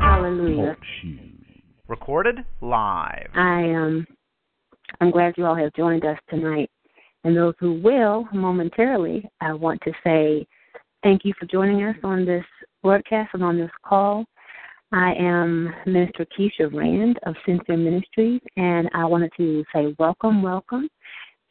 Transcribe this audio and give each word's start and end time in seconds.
Hallelujah. 0.00 0.76
Recorded 1.88 2.36
live. 2.60 3.30
I 3.34 3.60
am. 3.62 3.76
Um, 3.76 4.06
I'm 5.00 5.10
glad 5.10 5.34
you 5.36 5.44
all 5.44 5.54
have 5.54 5.72
joined 5.74 6.04
us 6.04 6.18
tonight. 6.28 6.70
And 7.24 7.36
those 7.36 7.54
who 7.58 7.80
will 7.80 8.28
momentarily, 8.32 9.28
I 9.40 9.52
want 9.52 9.80
to 9.82 9.92
say 10.04 10.46
thank 11.02 11.24
you 11.24 11.34
for 11.38 11.46
joining 11.46 11.82
us 11.84 11.96
on 12.04 12.24
this 12.24 12.44
broadcast 12.82 13.30
and 13.34 13.42
on 13.42 13.58
this 13.58 13.70
call. 13.84 14.24
I 14.92 15.12
am 15.14 15.74
Minister 15.86 16.24
Keisha 16.38 16.72
Rand 16.72 17.18
of 17.26 17.34
Sincere 17.44 17.76
Ministries, 17.76 18.40
and 18.56 18.88
I 18.94 19.04
wanted 19.04 19.32
to 19.36 19.64
say 19.74 19.94
welcome, 19.98 20.42
welcome. 20.42 20.88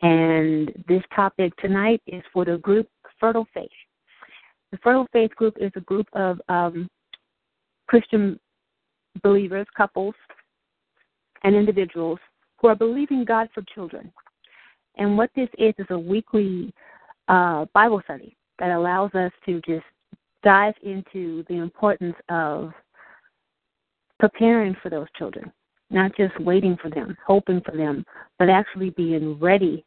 And 0.01 0.71
this 0.87 1.03
topic 1.13 1.53
tonight 1.57 2.01
is 2.07 2.23
for 2.31 2.45
the 2.45 2.57
group 2.57 2.87
Fertile 3.19 3.47
Faith. 3.53 3.69
The 4.71 4.77
Fertile 4.77 5.07
Faith 5.11 5.31
group 5.35 5.55
is 5.59 5.71
a 5.75 5.81
group 5.81 6.07
of 6.13 6.39
um, 6.47 6.87
Christian 7.87 8.39
believers, 9.23 9.67
couples, 9.75 10.15
and 11.43 11.55
individuals 11.55 12.19
who 12.59 12.67
are 12.67 12.75
believing 12.75 13.25
God 13.25 13.49
for 13.53 13.63
children. 13.73 14.11
And 14.97 15.17
what 15.17 15.29
this 15.35 15.49
is 15.57 15.73
is 15.77 15.85
a 15.89 15.99
weekly 15.99 16.73
uh, 17.27 17.65
Bible 17.73 18.01
study 18.03 18.35
that 18.59 18.71
allows 18.71 19.13
us 19.13 19.31
to 19.45 19.61
just 19.61 19.85
dive 20.43 20.75
into 20.83 21.43
the 21.49 21.55
importance 21.55 22.15
of 22.29 22.71
preparing 24.19 24.75
for 24.81 24.89
those 24.89 25.07
children, 25.17 25.51
not 25.89 26.15
just 26.15 26.39
waiting 26.39 26.77
for 26.81 26.89
them, 26.89 27.17
hoping 27.25 27.61
for 27.61 27.75
them, 27.75 28.05
but 28.39 28.49
actually 28.49 28.91
being 28.91 29.37
ready 29.39 29.83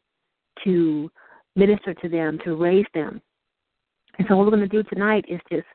to 0.64 1.10
minister 1.56 1.94
to 1.94 2.08
them, 2.08 2.38
to 2.44 2.56
raise 2.56 2.86
them. 2.94 3.22
And 4.18 4.26
so, 4.28 4.36
what 4.36 4.46
we're 4.46 4.56
going 4.56 4.68
to 4.68 4.82
do 4.82 4.82
tonight 4.88 5.24
is 5.28 5.40
just 5.50 5.66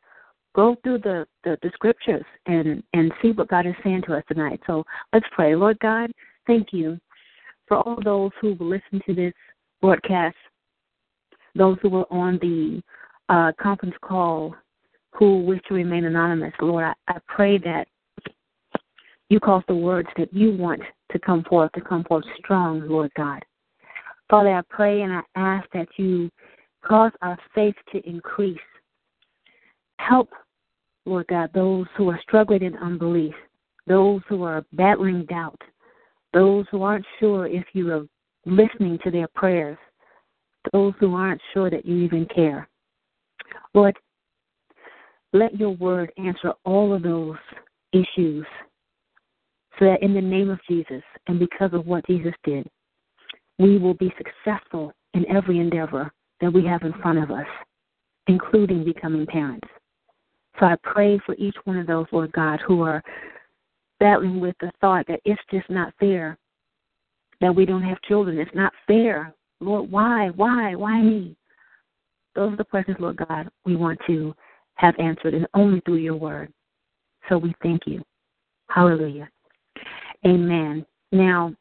go 0.56 0.76
through 0.84 1.00
the, 1.00 1.26
the, 1.44 1.58
the 1.62 1.72
scriptures 1.74 2.26
and, 2.46 2.84
and 2.94 3.12
see 3.22 3.32
what 3.32 3.50
God 3.50 3.66
is 3.66 3.76
saying 3.84 4.04
to 4.08 4.16
us 4.16 4.24
tonight. 4.28 4.60
So, 4.68 4.84
let's 5.12 5.26
pray. 5.32 5.56
Lord 5.56 5.80
God, 5.80 6.12
thank 6.48 6.68
you 6.72 7.00
for 7.68 7.78
all 7.78 7.98
those 8.04 8.32
who 8.42 8.56
will 8.56 8.68
listen 8.68 9.02
to 9.06 9.14
this 9.14 9.34
broadcast, 9.82 10.36
those 11.56 11.78
who 11.82 11.90
were 11.90 12.12
on 12.12 12.38
the 12.42 12.82
uh, 13.30 13.52
conference 13.62 13.96
call 14.02 14.56
who 15.14 15.42
wish 15.42 15.62
to 15.68 15.74
remain 15.74 16.06
anonymous. 16.06 16.54
Lord, 16.62 16.84
I, 16.86 16.94
I 17.08 17.18
pray 17.28 17.58
that 17.60 17.88
you 19.30 19.40
cause 19.40 19.64
the 19.68 19.76
words 19.76 20.10
that 20.18 20.34
you 20.34 20.52
want 20.52 20.82
to 21.12 21.20
come 21.20 21.44
forth 21.44 21.72
to 21.74 21.82
come 21.82 22.04
forth 22.04 22.26
strong, 22.38 22.88
Lord 22.88 23.12
God. 23.16 23.44
Father, 24.30 24.50
I 24.56 24.62
pray 24.70 25.02
and 25.02 25.14
I 25.14 25.22
ask 25.36 25.68
that 25.74 25.88
you 25.98 26.30
cause 26.86 27.12
our 27.22 27.38
faith 27.54 27.76
to 27.92 28.08
increase. 28.08 28.58
Help, 30.00 30.30
Lord 31.06 31.28
God, 31.28 31.50
those 31.54 31.88
who 31.96 32.10
are 32.10 32.20
struggling 32.22 32.64
in 32.64 32.76
unbelief, 32.78 33.34
those 33.88 34.22
who 34.28 34.44
are 34.44 34.66
battling 34.74 35.26
doubt, 35.26 35.62
those 36.34 36.66
who 36.72 36.84
aren't 36.84 37.06
sure 37.20 37.48
if 37.48 37.66
you 37.74 37.92
are 37.92 38.06
listening 38.46 38.98
to 39.04 39.12
their 39.12 39.28
prayers, 39.36 39.78
those 40.72 40.94
who 41.00 41.16
aren't 41.16 41.42
sure 41.54 41.70
that 41.70 41.86
you 41.86 41.98
even 41.98 42.26
care. 42.34 42.68
Lord, 43.74 43.96
let 45.34 45.60
your 45.60 45.72
word 45.72 46.12
answer 46.18 46.54
all 46.64 46.94
of 46.94 47.04
those 47.04 47.38
issues 47.92 48.46
so 49.80 49.86
that 49.86 50.04
in 50.04 50.14
the 50.14 50.22
name 50.22 50.50
of 50.50 50.60
Jesus 50.70 51.02
and 51.28 51.40
because 51.40 51.74
of 51.74 51.86
what 51.88 52.06
Jesus 52.06 52.34
did, 52.44 52.68
we 53.60 53.78
will 53.78 53.96
be 53.96 54.14
successful 54.18 54.94
in 55.14 55.30
every 55.30 55.60
endeavor 55.60 56.12
that 56.42 56.52
we 56.52 56.66
have 56.66 56.84
in 56.84 56.94
front 57.02 57.20
of 57.20 57.32
us, 57.32 57.48
including 58.28 58.84
becoming 58.84 59.26
parents. 59.26 59.68
So 60.60 60.68
I 60.68 60.76
pray 60.84 61.20
for 61.26 61.36
each 61.36 61.56
one 61.66 61.78
of 61.78 61.88
those, 61.88 62.06
Lord 62.12 62.32
God, 62.32 62.60
who 62.66 62.82
are 62.84 63.04
battling 64.00 64.40
with 64.40 64.56
the 64.60 64.72
thought 64.82 65.06
that 65.08 65.22
it's 65.26 65.42
just 65.52 65.70
not 65.70 65.94
fair 66.00 66.38
that 67.42 67.56
we 67.56 67.66
don't 67.66 67.84
have 67.84 68.02
children. 68.04 68.38
It's 68.38 68.56
not 68.56 68.72
fair. 68.88 69.34
Lord, 69.60 69.90
why? 69.92 70.30
Why? 70.36 70.76
Why 70.76 71.02
me? 71.02 71.36
Those 72.36 72.54
are 72.54 72.58
the 72.58 72.64
questions, 72.64 72.98
Lord 73.00 73.18
God, 73.18 73.50
we 73.66 73.76
want 73.76 74.00
to 74.08 74.34
have 74.76 74.96
answered, 75.00 75.34
and 75.34 75.48
only 75.54 75.82
through 75.82 75.98
your 75.98 76.16
word. 76.16 76.52
So 77.30 77.38
we 77.38 77.54
thank 77.62 77.86
you. 77.86 78.02
Hallelujah. 78.70 79.30
Amen. 80.26 80.86
Now, 81.12 81.54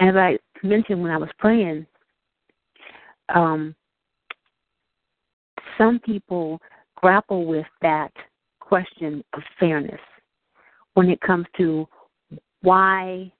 as 0.00 0.14
I 0.16 0.38
mentioned 0.62 1.02
when 1.02 1.10
I 1.10 1.16
was 1.16 1.30
praying, 1.38 1.86
um, 3.34 3.74
some 5.78 5.98
people 5.98 6.60
grapple 7.04 7.44
with 7.44 7.66
that 7.82 8.10
question 8.60 9.22
of 9.34 9.42
fairness 9.60 10.00
when 10.94 11.10
it 11.10 11.20
comes 11.20 11.44
to 11.54 11.86
why 12.62 13.30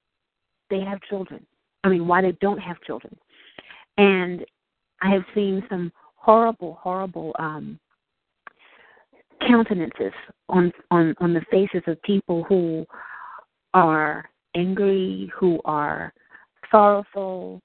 they 0.69 0.81
have 0.81 1.01
children. 1.09 1.43
I 1.83 1.89
mean, 1.89 2.07
why 2.07 2.21
they 2.21 2.33
don't 2.41 2.59
have 2.59 2.79
children. 2.81 3.17
And 3.97 4.45
I 5.01 5.09
have 5.09 5.23
seen 5.33 5.63
some 5.67 5.91
horrible, 6.13 6.77
horrible 6.79 7.35
um, 7.39 7.79
countenances 9.47 10.13
on, 10.47 10.71
on 10.91 11.15
on 11.19 11.33
the 11.33 11.41
faces 11.49 11.81
of 11.87 11.99
people 12.03 12.43
who 12.43 12.85
are 13.73 14.29
angry, 14.55 15.31
who 15.35 15.59
are 15.65 16.13
sorrowful, 16.69 17.63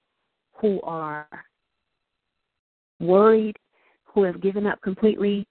who 0.55 0.81
are 0.81 1.29
worried, 3.01 3.57
who 4.05 4.23
have 4.23 4.41
given 4.41 4.67
up 4.67 4.81
completely. 4.81 5.47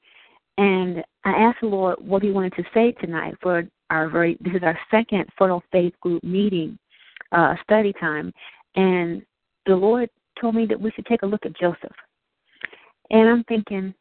And 0.60 1.06
I 1.24 1.32
asked 1.32 1.62
the 1.62 1.68
Lord 1.68 1.96
what 2.02 2.22
He 2.22 2.32
wanted 2.32 2.54
to 2.58 2.64
say 2.74 2.92
tonight 2.92 3.36
for 3.42 3.64
our 3.90 4.10
very 4.10 4.38
this 4.42 4.54
is 4.54 4.62
our 4.62 4.78
second 4.92 5.26
fertile 5.38 5.64
faith 5.72 5.94
group 6.02 6.22
meeting 6.22 6.78
uh, 7.32 7.56
study 7.64 7.94
time, 7.94 8.34
and 8.76 9.24
the 9.66 9.76
Lord 9.76 10.10
told 10.40 10.56
me 10.56 10.66
that 10.66 10.80
we 10.80 10.92
should 10.92 11.06
take 11.06 11.22
a 11.22 11.26
look 11.26 11.46
at 11.46 11.58
Joseph. 11.58 11.96
And 13.10 13.30
I'm 13.30 13.46
thinking, 13.46 13.94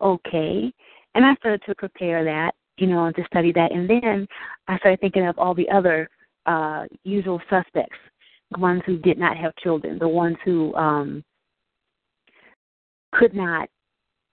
okay. 0.00 0.72
And 1.14 1.26
I 1.26 1.34
started 1.36 1.62
to 1.66 1.74
prepare 1.74 2.24
that, 2.24 2.54
you 2.78 2.86
know, 2.86 3.12
to 3.12 3.24
study 3.26 3.52
that. 3.52 3.72
And 3.72 3.88
then 3.88 4.26
I 4.68 4.78
started 4.78 5.00
thinking 5.00 5.26
of 5.26 5.38
all 5.38 5.54
the 5.54 5.68
other 5.68 6.08
uh, 6.46 6.86
usual 7.04 7.42
suspects 7.50 7.98
the 8.52 8.58
ones 8.58 8.80
who 8.86 8.96
did 8.96 9.18
not 9.18 9.36
have 9.36 9.54
children, 9.56 9.98
the 9.98 10.08
ones 10.08 10.36
who 10.44 10.74
um, 10.76 11.22
could 13.12 13.34
not, 13.34 13.68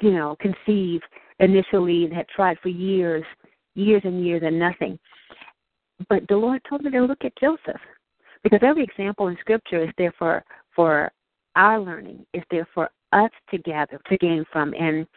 you 0.02 0.12
know, 0.12 0.38
conceive 0.40 1.02
initially 1.40 2.06
and 2.06 2.14
had 2.14 2.28
tried 2.30 2.58
for 2.60 2.70
years, 2.70 3.24
years 3.76 4.02
and 4.06 4.26
years 4.26 4.42
and 4.46 4.60
nothing. 4.60 4.98
But 6.10 6.24
the 6.28 6.36
Lord 6.36 6.62
told 6.68 6.84
me 6.84 6.92
to 6.92 7.02
look 7.02 7.24
at 7.24 7.38
Joseph 7.40 7.82
because 8.44 8.60
every 8.62 8.84
example 8.84 9.28
in 9.28 9.38
Scripture 9.40 9.84
is 9.84 9.90
there 9.98 10.14
for 10.18 10.44
for 10.76 11.12
our 11.56 11.80
learning, 11.80 12.26
is 12.34 12.44
there 12.50 12.68
for 12.74 12.90
us 13.12 13.30
to 13.52 13.58
gather 13.60 14.02
to 14.10 14.18
gain 14.18 14.44
from. 14.52 14.74
And 14.74 15.08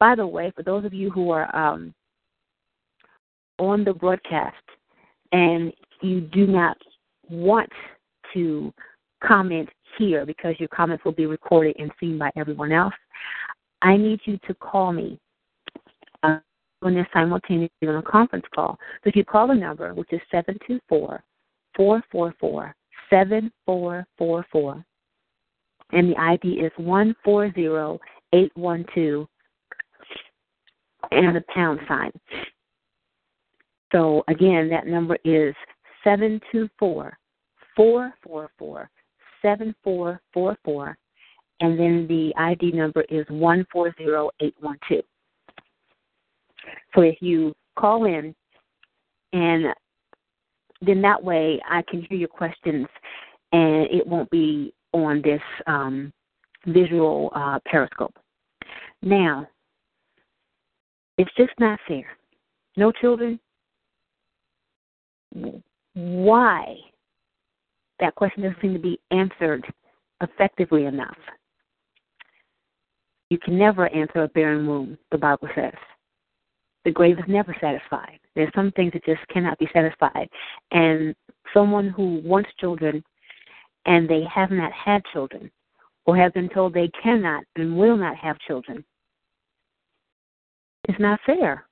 by 0.00 0.14
the 0.14 0.26
way, 0.26 0.52
for 0.54 0.62
those 0.62 0.84
of 0.84 0.92
you 0.92 1.10
who 1.10 1.30
are 1.30 1.54
um, 1.54 1.94
on 3.58 3.84
the 3.84 3.94
broadcast 3.94 4.56
and 5.32 5.72
you 6.02 6.20
do 6.20 6.46
not 6.46 6.76
want 7.30 7.70
to 8.34 8.72
comment 9.24 9.68
here 9.98 10.26
because 10.26 10.54
your 10.58 10.68
comments 10.68 11.04
will 11.04 11.12
be 11.12 11.26
recorded 11.26 11.76
and 11.78 11.90
seen 12.00 12.18
by 12.18 12.30
everyone 12.36 12.72
else. 12.72 12.94
I 13.82 13.96
need 13.96 14.20
you 14.24 14.38
to 14.46 14.54
call 14.54 14.92
me 14.92 15.18
on 16.84 16.94
this 16.94 17.06
simultaneously 17.12 17.88
on 17.88 17.96
a 17.96 18.02
conference 18.02 18.46
call. 18.54 18.78
So 19.02 19.08
if 19.08 19.16
you 19.16 19.24
call 19.24 19.48
the 19.48 19.54
number, 19.54 19.92
which 19.94 20.12
is 20.12 20.20
724 20.30 21.24
444 21.76 22.76
7444, 23.10 24.84
and 25.92 26.10
the 26.10 26.16
ID 26.16 26.60
is 26.60 26.72
140812 26.76 29.28
and 31.10 31.36
the 31.36 31.44
pound 31.54 31.80
sign. 31.86 32.10
So 33.92 34.24
again, 34.28 34.70
that 34.70 34.86
number 34.86 35.18
is 35.24 35.54
724 36.02 37.18
444 37.76 38.90
7444, 39.42 40.96
and 41.60 41.78
then 41.78 42.06
the 42.08 42.32
ID 42.36 42.72
number 42.72 43.02
is 43.02 43.26
140812. 43.28 45.04
So 46.94 47.02
if 47.02 47.16
you 47.20 47.52
call 47.78 48.04
in, 48.06 48.34
and 49.32 49.66
then 50.80 51.02
that 51.02 51.22
way 51.22 51.60
I 51.68 51.82
can 51.88 52.02
hear 52.02 52.18
your 52.18 52.28
questions, 52.28 52.86
and 53.52 53.86
it 53.90 54.06
won't 54.06 54.30
be 54.30 54.72
on 54.92 55.22
this 55.22 55.42
um, 55.66 56.12
visual 56.66 57.30
uh, 57.34 57.58
periscope. 57.66 58.14
Now, 59.02 59.48
it's 61.18 61.30
just 61.36 61.52
not 61.58 61.78
fair. 61.86 62.06
No 62.76 62.90
children, 62.90 63.38
why 65.94 66.76
that 68.00 68.14
question 68.14 68.42
doesn't 68.42 68.60
seem 68.60 68.72
to 68.72 68.78
be 68.78 68.98
answered 69.10 69.64
effectively 70.20 70.86
enough. 70.86 71.16
You 73.30 73.38
can 73.38 73.58
never 73.58 73.88
answer 73.94 74.24
a 74.24 74.28
barren 74.28 74.66
womb, 74.66 74.98
the 75.10 75.18
Bible 75.18 75.48
says. 75.54 75.72
The 76.84 76.90
grave 76.90 77.18
is 77.18 77.24
never 77.28 77.56
satisfied. 77.60 78.18
There's 78.34 78.52
some 78.54 78.70
things 78.72 78.92
that 78.92 79.04
just 79.04 79.26
cannot 79.28 79.58
be 79.58 79.68
satisfied. 79.72 80.28
And 80.70 81.14
someone 81.52 81.88
who 81.88 82.20
wants 82.24 82.50
children 82.58 83.02
and 83.86 84.08
they 84.08 84.22
have 84.32 84.50
not 84.50 84.72
had 84.72 85.02
children 85.12 85.50
or 86.06 86.16
have 86.16 86.34
been 86.34 86.48
told 86.48 86.74
they 86.74 86.90
cannot 87.02 87.44
and 87.56 87.76
will 87.76 87.96
not 87.96 88.16
have 88.16 88.38
children, 88.46 88.84
it's 90.88 91.00
not 91.00 91.20
fair. 91.24 91.66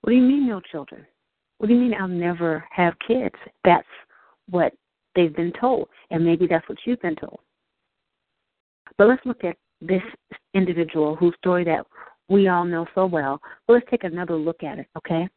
What 0.00 0.10
do 0.10 0.16
you 0.16 0.22
mean, 0.22 0.48
no 0.48 0.60
children? 0.60 1.06
What 1.58 1.68
do 1.68 1.74
you 1.74 1.80
mean, 1.80 1.94
I'll 1.94 2.08
never 2.08 2.64
have 2.70 2.94
kids? 3.06 3.36
That's 3.64 3.86
what 4.50 4.72
they've 5.14 5.34
been 5.34 5.52
told, 5.60 5.88
and 6.10 6.24
maybe 6.24 6.46
that's 6.46 6.68
what 6.68 6.78
you've 6.84 7.00
been 7.00 7.16
told. 7.16 7.38
But 8.98 9.08
let's 9.08 9.24
look 9.24 9.44
at 9.44 9.56
this 9.80 10.02
individual 10.54 11.16
whose 11.16 11.34
story 11.38 11.64
that 11.64 11.86
we 12.28 12.48
all 12.48 12.64
know 12.64 12.86
so 12.94 13.06
well. 13.06 13.40
Well, 13.66 13.76
let's 13.76 13.90
take 13.90 14.04
another 14.04 14.36
look 14.36 14.62
at 14.62 14.78
it, 14.78 14.86
okay? 14.96 15.28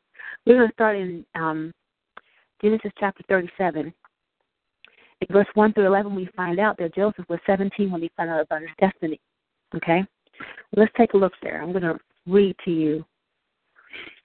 We're 0.45 0.55
going 0.55 0.67
to 0.67 0.73
start 0.73 0.95
in 0.95 1.25
um, 1.35 1.73
Genesis 2.61 2.91
chapter 2.99 3.23
37. 3.27 3.93
In 5.19 5.27
verse 5.31 5.47
1 5.55 5.73
through 5.73 5.87
11, 5.87 6.15
we 6.15 6.29
find 6.35 6.59
out 6.59 6.77
that 6.77 6.95
Joseph 6.95 7.25
was 7.27 7.39
17 7.45 7.91
when 7.91 8.01
he 8.01 8.11
found 8.15 8.29
out 8.29 8.41
about 8.41 8.61
his 8.61 8.69
destiny, 8.79 9.19
okay? 9.75 10.05
Let's 10.75 10.91
take 10.97 11.13
a 11.13 11.17
look 11.17 11.33
there. 11.41 11.61
I'm 11.61 11.71
going 11.71 11.83
to 11.83 11.97
read 12.27 12.55
to 12.65 12.71
you 12.71 13.05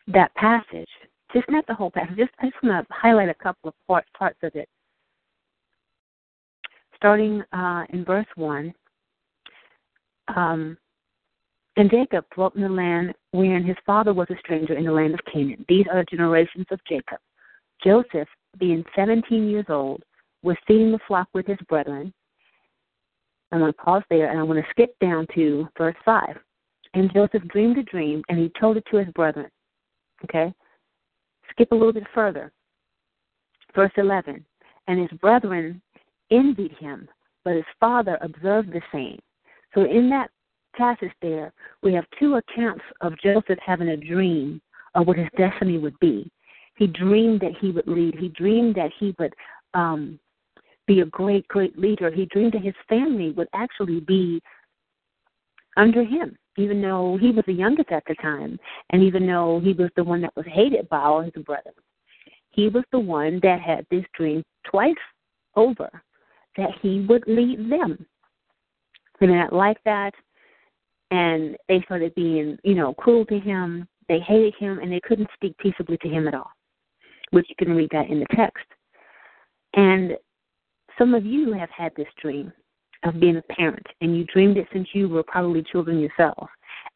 that 0.09 0.35
passage. 0.35 0.89
Just 1.33 1.49
not 1.49 1.67
the 1.67 1.75
whole 1.75 1.91
passage. 1.91 2.17
Just 2.17 2.33
I 2.41 2.47
just 2.47 2.63
want 2.63 2.87
to 2.87 2.95
highlight 2.95 3.31
a 3.31 3.35
couple 3.35 3.69
of 3.69 3.75
parts 3.87 4.09
parts 4.19 4.39
of 4.43 4.55
it. 4.55 4.69
Starting 6.97 7.43
uh, 7.53 7.85
in 7.91 8.05
verse 8.05 8.27
one. 8.35 8.75
Um, 10.37 10.77
and 11.77 11.91
Jacob 11.91 12.25
dwelt 12.35 12.55
in 12.55 12.63
the 12.63 12.69
land 12.69 13.15
wherein 13.31 13.65
his 13.65 13.77
father 13.87 14.13
was 14.13 14.29
a 14.31 14.39
stranger 14.39 14.75
in 14.75 14.85
the 14.85 14.93
land 14.93 15.15
of 15.15 15.21
Canaan. 15.33 15.65
These 15.69 15.87
are 15.91 16.01
the 16.01 16.17
generations 16.17 16.67
of 16.71 16.81
Jacob. 16.89 17.19
Joseph, 17.83 18.29
being 18.59 18.85
seventeen 18.95 19.49
years 19.49 19.67
old, 19.69 20.03
was 20.43 20.57
feeding 20.67 20.93
the 20.93 20.99
flock 21.07 21.29
with 21.33 21.47
his 21.47 21.59
brethren. 21.69 22.13
I'm 23.51 23.61
going 23.61 23.73
to 23.73 23.79
pause 23.79 24.03
there 24.11 24.31
and 24.31 24.41
I'm 24.41 24.47
going 24.47 24.63
to 24.63 24.69
skip 24.71 24.99
down 25.01 25.27
to 25.35 25.69
verse 25.77 25.97
5. 26.05 26.37
And 26.95 27.13
Joseph 27.13 27.47
dreamed 27.49 27.79
a 27.79 27.83
dream, 27.83 28.23
and 28.29 28.39
he 28.39 28.51
told 28.61 28.77
it 28.77 28.85
to 28.91 28.99
his 28.99 29.09
brethren. 29.15 29.49
Okay? 30.25 30.53
Skip 31.51 31.73
a 31.73 31.75
little 31.75 31.93
bit 31.93 32.07
further. 32.15 32.53
Verse 33.75 33.93
11. 33.97 34.45
And 34.89 35.01
his 35.01 35.19
brethren 35.21 35.81
envied 36.31 36.73
him, 36.73 37.09
but 37.45 37.55
his 37.55 37.65
father 37.81 38.19
observed 38.21 38.73
the 38.73 38.83
same. 38.93 39.19
So 39.75 39.85
in 39.85 40.11
that 40.11 40.31
passage 40.77 41.13
there, 41.21 41.53
we 41.83 41.93
have 41.95 42.05
two 42.19 42.37
accounts 42.37 42.85
of 43.01 43.19
Joseph 43.23 43.59
having 43.65 43.89
a 43.89 43.97
dream 43.97 44.61
of 44.95 45.07
what 45.07 45.19
his 45.19 45.29
destiny 45.37 45.79
would 45.79 45.99
be. 46.01 46.31
He 46.77 46.87
dreamed 46.87 47.41
that 47.41 47.57
he 47.61 47.71
would 47.71 47.87
lead. 47.87 48.17
He 48.19 48.29
dreamed 48.29 48.75
that 48.77 48.91
he 48.99 49.15
would 49.19 49.35
um, 49.75 50.19
be 50.87 51.01
a 51.01 51.07
great, 51.07 51.47
great 51.49 51.79
leader. 51.79 52.11
He 52.11 52.27
dreamed 52.27 52.53
that 52.53 52.63
his 52.63 52.75
family 52.89 53.33
would 53.33 53.49
actually 53.55 54.01
be 54.01 54.43
under 55.77 56.05
him 56.05 56.37
even 56.57 56.83
though 56.83 57.19
he 57.21 57.31
was 57.31 57.45
the 57.47 57.53
youngest 57.53 57.91
at 57.91 58.05
the 58.07 58.15
time, 58.17 58.59
and 58.91 59.03
even 59.03 59.27
though 59.27 59.61
he 59.63 59.73
was 59.73 59.91
the 59.97 60.05
one 60.05 60.21
that 60.21 60.37
was 60.37 60.47
hated 60.49 60.89
by 60.89 60.99
all 60.99 61.23
his 61.23 61.33
brothers, 61.45 61.75
he 62.51 62.69
was 62.69 62.85
the 62.93 62.99
one 62.99 63.41
that 63.43 63.61
had 63.61 63.87
this 63.91 64.05
dream 64.15 64.43
twice 64.65 64.95
over 65.57 65.91
that 66.57 66.71
he 66.83 67.07
would 67.09 67.25
lead 67.27 67.71
them. 67.71 68.05
Did 69.21 69.31
not 69.31 69.53
like 69.53 69.79
that, 69.85 70.13
and 71.13 71.59
they 71.69 71.83
started 71.83 72.15
being, 72.15 72.59
you 72.65 72.75
know, 72.75 72.95
cruel 72.95 73.27
to 73.27 73.39
him. 73.39 73.87
They 74.09 74.19
hated 74.19 74.55
him, 74.59 74.79
and 74.79 74.91
they 74.91 75.01
couldn't 75.01 75.29
speak 75.35 75.57
peaceably 75.59 75.99
to 75.99 76.09
him 76.09 76.27
at 76.27 76.35
all, 76.35 76.51
which 77.31 77.47
you 77.51 77.55
can 77.55 77.77
read 77.77 77.91
that 77.93 78.09
in 78.09 78.19
the 78.19 78.27
text. 78.35 78.65
And 79.75 80.13
some 80.99 81.15
of 81.15 81.27
you 81.27 81.53
have 81.53 81.69
had 81.71 81.93
this 81.97 82.09
dream 82.21 82.51
of 83.05 83.21
being 83.21 83.37
a 83.37 83.53
parent, 83.53 83.87
and 84.01 84.17
you 84.17 84.25
dreamed 84.25 84.57
it 84.57 84.67
since 84.73 84.89
you 84.95 85.09
were 85.09 85.23
probably 85.23 85.63
children 85.71 86.01
yourself, 86.01 86.49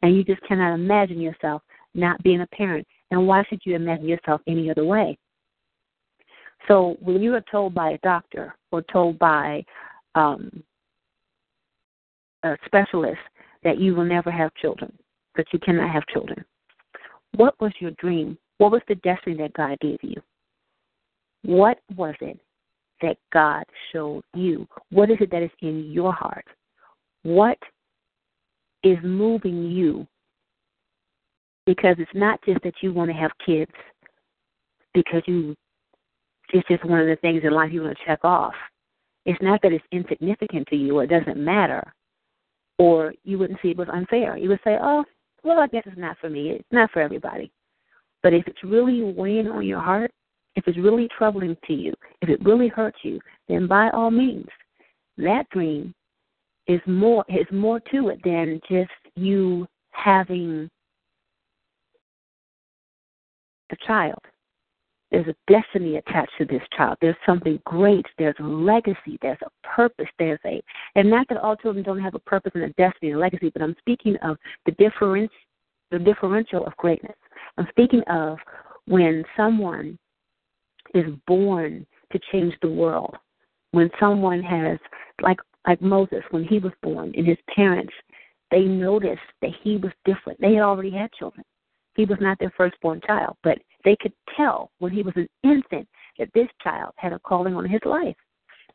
and 0.03 0.17
you 0.17 0.25
just 0.25 0.41
cannot 0.49 0.75
imagine 0.75 1.21
yourself 1.21 1.61
not 1.95 2.23
being 2.23 2.41
a 2.41 2.47
parent. 2.49 2.87
And 3.11 3.27
why 3.27 3.45
should 3.49 3.61
you 3.65 3.77
imagine 3.77 4.09
yourself 4.09 4.41
any 4.47 4.71
other 4.71 4.85
way? 4.85 5.19
So 6.69 6.97
when 7.01 7.23
you 7.23 7.35
are 7.35 7.45
told 7.51 7.75
by 7.75 7.91
a 7.91 7.99
doctor 7.99 8.55
or 8.73 8.83
told 8.91 9.19
by 9.19 9.65
um, 10.15 10.63
a 12.43 12.57
specialist 12.65 13.21
that 13.65 13.79
you 13.79 13.95
will 13.95 14.05
never 14.05 14.31
have 14.31 14.55
children, 14.55 14.93
that 15.37 15.47
you 15.53 15.59
cannot 15.59 15.91
have 15.91 16.07
children, 16.07 16.45
what 17.37 17.61
was 17.61 17.73
your 17.81 17.93
dream? 17.93 18.39
What 18.59 18.73
was 18.73 18.83
the 18.89 18.95
destiny 18.97 19.37
that 19.37 19.53
God 19.53 19.79
gave 19.81 19.99
you? 20.03 20.21
What 21.43 21.79
was 21.97 22.15
it 22.21 22.41
that 23.03 23.19
God 23.33 23.65
showed 23.93 24.25
you? 24.35 24.67
What 24.91 25.11
is 25.11 25.19
it 25.21 25.31
that 25.31 25.43
is 25.43 25.51
in 25.61 25.91
your 25.91 26.13
heart? 26.13 26.47
What 27.23 27.59
is 28.83 28.97
moving 29.03 29.71
you? 29.71 30.07
Because 31.67 31.97
it's 31.99 32.11
not 32.15 32.41
just 32.47 32.63
that 32.63 32.75
you 32.81 32.93
want 32.93 33.11
to 33.11 33.17
have 33.17 33.33
kids 33.45 33.73
because 34.95 35.23
you 35.27 35.55
it's 36.53 36.67
just 36.69 36.85
one 36.85 37.01
of 37.01 37.09
the 37.09 37.17
things 37.17 37.43
in 37.43 37.51
life 37.51 37.73
you 37.73 37.83
want 37.83 37.99
to 37.99 38.05
check 38.07 38.21
off. 38.25 38.55
It's 39.25 39.43
not 39.43 39.61
that 39.63 39.73
it's 39.73 39.85
insignificant 39.91 40.69
to 40.69 40.77
you 40.77 40.99
or 40.99 41.05
it 41.05 41.11
doesn't 41.11 41.37
matter. 41.37 41.93
Or 42.79 43.15
you 43.25 43.39
wouldn't 43.39 43.61
see 43.63 43.71
it 43.71 43.77
was 43.77 43.89
unfair. 43.93 44.37
You 44.37 44.49
would 44.51 44.61
say, 44.65 44.77
Oh, 44.81 45.05
well 45.43 45.59
I 45.61 45.67
guess 45.67 45.85
it's 45.87 45.99
not 45.99 46.19
for 46.19 46.29
me. 46.29 46.51
It's 46.51 46.73
not 46.73 46.91
for 46.91 47.01
everybody. 47.01 47.51
But 48.23 48.35
if 48.35 48.47
it's 48.47 48.65
really 48.65 49.03
weighing 49.03 49.49
on 49.49 49.67
your 49.67 49.81
heart, 49.81 50.11
if 50.57 50.67
it's 50.67 50.79
really 50.79 51.09
troubling 51.17 51.57
to 51.67 51.73
you, 51.73 51.93
if 52.23 52.29
it 52.29 52.45
really 52.45 52.69
hurts 52.69 52.99
you, 53.03 53.21
then 53.49 53.67
by 53.67 53.91
all 53.91 54.11
means, 54.11 54.49
that 55.19 55.49
dream 55.51 55.95
is 56.67 56.81
more 56.87 57.25
is 57.29 57.47
more 57.53 57.81
to 57.93 58.09
it 58.09 58.19
than 58.25 58.61
just 58.69 58.91
you 59.15 59.67
having 59.93 60.69
a 63.71 63.77
child. 63.87 64.19
There's 65.11 65.27
a 65.29 65.53
destiny 65.53 65.97
attached 65.97 66.33
to 66.39 66.45
this 66.45 66.63
child. 66.77 66.99
There's 67.01 67.17
something 67.25 67.61
great. 67.65 68.05
There's 68.19 68.35
a 68.41 68.45
legacy. 68.45 69.19
There's 69.23 69.39
a 69.43 69.67
purpose. 69.67 70.09
There's 70.19 70.41
a, 70.45 70.61
and 70.97 71.09
not 71.09 71.29
that 71.29 71.39
all 71.39 71.57
children 71.57 71.85
don't 71.85 72.01
have 72.01 72.15
a 72.15 72.21
purpose 72.21 72.53
and 72.55 72.65
a 72.65 72.71
destiny 72.71 73.13
and 73.13 73.19
a 73.19 73.21
legacy, 73.21 73.51
but 73.51 73.63
I'm 73.63 73.77
speaking 73.79 74.17
of 74.23 74.37
the 74.65 74.73
difference, 74.73 75.31
the 75.91 75.99
differential 75.99 76.67
of 76.67 76.77
greatness. 76.77 77.17
I'm 77.57 77.69
speaking 77.71 78.03
of 78.11 78.39
when 78.87 79.25
someone 79.37 79.99
is 80.95 81.07
born 81.27 81.87
to 82.13 82.21
change 82.33 82.55
the 82.63 82.71
world. 82.71 83.15
When 83.73 83.91
someone 84.01 84.43
has, 84.43 84.79
like 85.21 85.39
like 85.67 85.83
Moses, 85.83 86.23
when 86.31 86.45
he 86.45 86.59
was 86.59 86.73
born, 86.83 87.13
and 87.17 87.27
his 87.27 87.39
parents, 87.55 87.93
they 88.51 88.63
noticed 88.63 89.21
that 89.43 89.51
he 89.63 89.77
was 89.77 89.91
different. 90.05 90.41
They 90.41 90.55
had 90.55 90.63
already 90.63 90.91
had 90.91 91.13
children. 91.13 91.45
He 91.97 92.05
was 92.05 92.19
not 92.21 92.39
their 92.39 92.53
firstborn 92.57 93.01
child, 93.07 93.37
but 93.43 93.59
they 93.87 93.97
could 93.97 94.13
tell 94.37 94.71
when 94.81 94.93
he 94.93 95.03
was 95.03 95.15
an 95.17 95.29
infant 95.45 95.89
that 96.19 96.29
this 96.35 96.49
child 96.63 96.93
had 96.97 97.13
a 97.13 97.19
calling 97.21 97.55
on 97.55 97.67
his 97.67 97.81
life. 97.87 98.17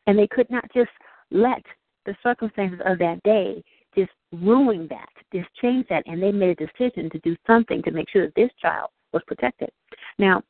And 0.07 0.17
they 0.17 0.27
could 0.27 0.49
not 0.49 0.65
just 0.73 0.89
let 1.29 1.61
the 2.05 2.15
circumstances 2.23 2.79
of 2.85 2.97
that 2.99 3.21
day 3.23 3.61
just 3.95 4.11
ruin 4.31 4.87
that, 4.89 5.09
just 5.33 5.53
change 5.61 5.85
that. 5.89 6.03
And 6.07 6.23
they 6.23 6.31
made 6.31 6.59
a 6.59 6.65
decision 6.65 7.09
to 7.11 7.19
do 7.19 7.35
something 7.45 7.83
to 7.83 7.91
make 7.91 8.09
sure 8.09 8.25
that 8.25 8.35
this 8.35 8.49
child 8.59 8.89
was 9.11 9.21
protected. 9.27 9.69
Now, 10.17 10.41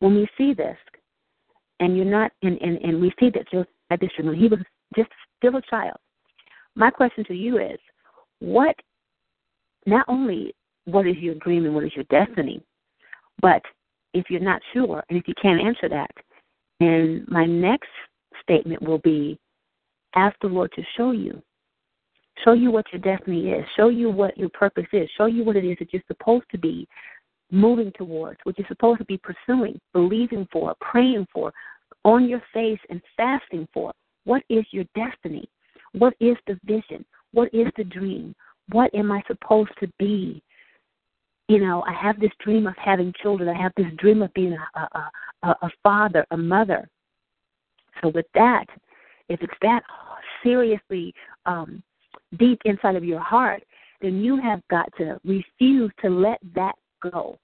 when 0.00 0.14
we 0.14 0.26
see 0.38 0.54
this, 0.54 0.78
and 1.80 1.96
you're 1.96 2.06
not, 2.06 2.32
and, 2.42 2.58
and, 2.62 2.78
and 2.78 3.00
we 3.00 3.12
see 3.20 3.30
that 3.30 3.50
Joseph 3.50 3.68
had 3.90 4.00
this 4.00 4.10
when 4.18 4.34
he 4.34 4.48
was 4.48 4.60
just 4.96 5.10
still 5.36 5.56
a 5.56 5.62
child. 5.62 5.98
My 6.76 6.90
question 6.90 7.24
to 7.26 7.34
you 7.34 7.58
is, 7.58 7.78
what, 8.38 8.74
not 9.86 10.06
only 10.08 10.54
what 10.86 11.06
is 11.06 11.16
your 11.18 11.34
dream 11.36 11.66
and 11.66 11.74
what 11.74 11.84
is 11.84 11.92
your 11.94 12.04
destiny, 12.04 12.62
but 13.40 13.62
if 14.12 14.26
you're 14.30 14.40
not 14.40 14.62
sure 14.72 15.02
and 15.08 15.18
if 15.18 15.26
you 15.28 15.34
can't 15.40 15.60
answer 15.60 15.88
that, 15.88 16.10
and 16.80 17.26
my 17.28 17.44
next 17.44 17.88
statement 18.42 18.82
will 18.82 18.98
be, 18.98 19.38
ask 20.14 20.36
the 20.40 20.48
Lord 20.48 20.72
to 20.76 20.82
show 20.96 21.12
you. 21.12 21.42
Show 22.44 22.52
you 22.52 22.70
what 22.70 22.86
your 22.92 23.00
destiny 23.00 23.50
is. 23.50 23.64
Show 23.76 23.88
you 23.88 24.10
what 24.10 24.36
your 24.36 24.48
purpose 24.50 24.86
is. 24.92 25.08
Show 25.16 25.26
you 25.26 25.44
what 25.44 25.56
it 25.56 25.64
is 25.64 25.76
that 25.78 25.92
you're 25.92 26.02
supposed 26.08 26.46
to 26.50 26.58
be 26.58 26.86
moving 27.50 27.92
towards, 27.96 28.40
what 28.42 28.58
you're 28.58 28.66
supposed 28.66 28.98
to 28.98 29.04
be 29.04 29.18
pursuing, 29.18 29.78
believing 29.92 30.46
for, 30.52 30.74
praying 30.80 31.26
for, 31.32 31.52
on 32.04 32.28
your 32.28 32.42
face 32.52 32.80
and 32.90 33.00
fasting 33.16 33.68
for. 33.72 33.92
What 34.24 34.42
is 34.48 34.64
your 34.72 34.84
destiny? 34.94 35.48
What 35.92 36.14
is 36.20 36.36
the 36.46 36.58
vision? 36.64 37.04
What 37.32 37.52
is 37.54 37.68
the 37.76 37.84
dream? 37.84 38.34
What 38.70 38.94
am 38.94 39.12
I 39.12 39.22
supposed 39.26 39.72
to 39.80 39.88
be? 39.98 40.42
You 41.48 41.60
know, 41.60 41.82
I 41.86 41.92
have 41.92 42.18
this 42.18 42.30
dream 42.42 42.66
of 42.66 42.74
having 42.76 43.12
children. 43.22 43.48
I 43.48 43.60
have 43.60 43.72
this 43.76 43.92
dream 43.98 44.22
of 44.22 44.32
being 44.34 44.54
a, 44.54 44.80
a, 44.80 45.10
a, 45.42 45.48
a 45.62 45.70
father, 45.82 46.26
a 46.30 46.36
mother. 46.36 46.88
So, 48.02 48.08
with 48.08 48.26
that, 48.34 48.64
if 49.28 49.42
it's 49.42 49.52
that 49.62 49.82
seriously 50.42 51.14
um, 51.46 51.82
deep 52.38 52.60
inside 52.64 52.96
of 52.96 53.04
your 53.04 53.20
heart, 53.20 53.62
then 54.00 54.20
you 54.20 54.40
have 54.40 54.60
got 54.70 54.88
to 54.98 55.18
refuse 55.24 55.90
to 56.02 56.08
let 56.08 56.38
that 56.54 56.74
go. 57.02 57.38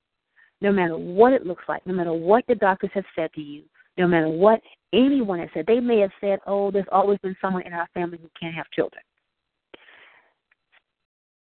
No 0.62 0.72
matter 0.72 0.96
what 0.96 1.32
it 1.32 1.46
looks 1.46 1.64
like, 1.68 1.86
no 1.86 1.94
matter 1.94 2.12
what 2.12 2.44
the 2.48 2.54
doctors 2.54 2.90
have 2.94 3.04
said 3.14 3.32
to 3.34 3.40
you, 3.40 3.62
no 3.96 4.06
matter 4.06 4.28
what 4.28 4.60
anyone 4.92 5.38
has 5.38 5.48
said. 5.54 5.66
They 5.66 5.80
may 5.80 5.98
have 6.00 6.10
said, 6.20 6.38
oh, 6.46 6.70
there's 6.70 6.86
always 6.90 7.18
been 7.18 7.36
someone 7.40 7.66
in 7.66 7.72
our 7.72 7.88
family 7.94 8.18
who 8.20 8.30
can't 8.38 8.54
have 8.54 8.70
children. 8.70 9.02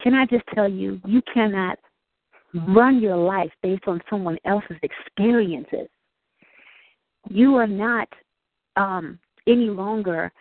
Can 0.03 0.15
I 0.15 0.25
just 0.27 0.45
tell 0.55 0.69
you, 0.69 1.01
you 1.07 1.23
cannot 1.33 1.79
run 2.69 3.01
your 3.01 3.17
life 3.17 3.51
based 3.63 3.85
on 3.87 4.01
someone 4.11 4.39
else's 4.45 4.77
experiences. 4.83 5.89
You 7.29 7.57
are 7.57 7.67
not 7.67 8.09
um, 8.77 9.19
any 9.47 9.69
longer 9.69 10.33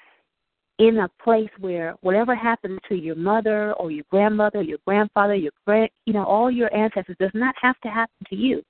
in 0.80 1.00
a 1.00 1.10
place 1.22 1.50
where 1.60 1.96
whatever 2.02 2.34
happens 2.34 2.80
to 2.88 2.96
your 2.96 3.16
mother 3.16 3.74
or 3.74 3.92
your 3.92 4.06
grandmother, 4.10 4.62
your 4.62 4.78
grandfather, 4.86 5.36
your 5.36 5.52
grand, 5.66 5.90
you 6.06 6.14
know, 6.14 6.24
all 6.24 6.50
your 6.50 6.74
ancestors 6.74 7.18
does 7.20 7.32
not 7.34 7.54
have 7.62 7.80
to 7.82 7.90
happen 7.90 8.26
to 8.30 8.36
you. 8.36 8.64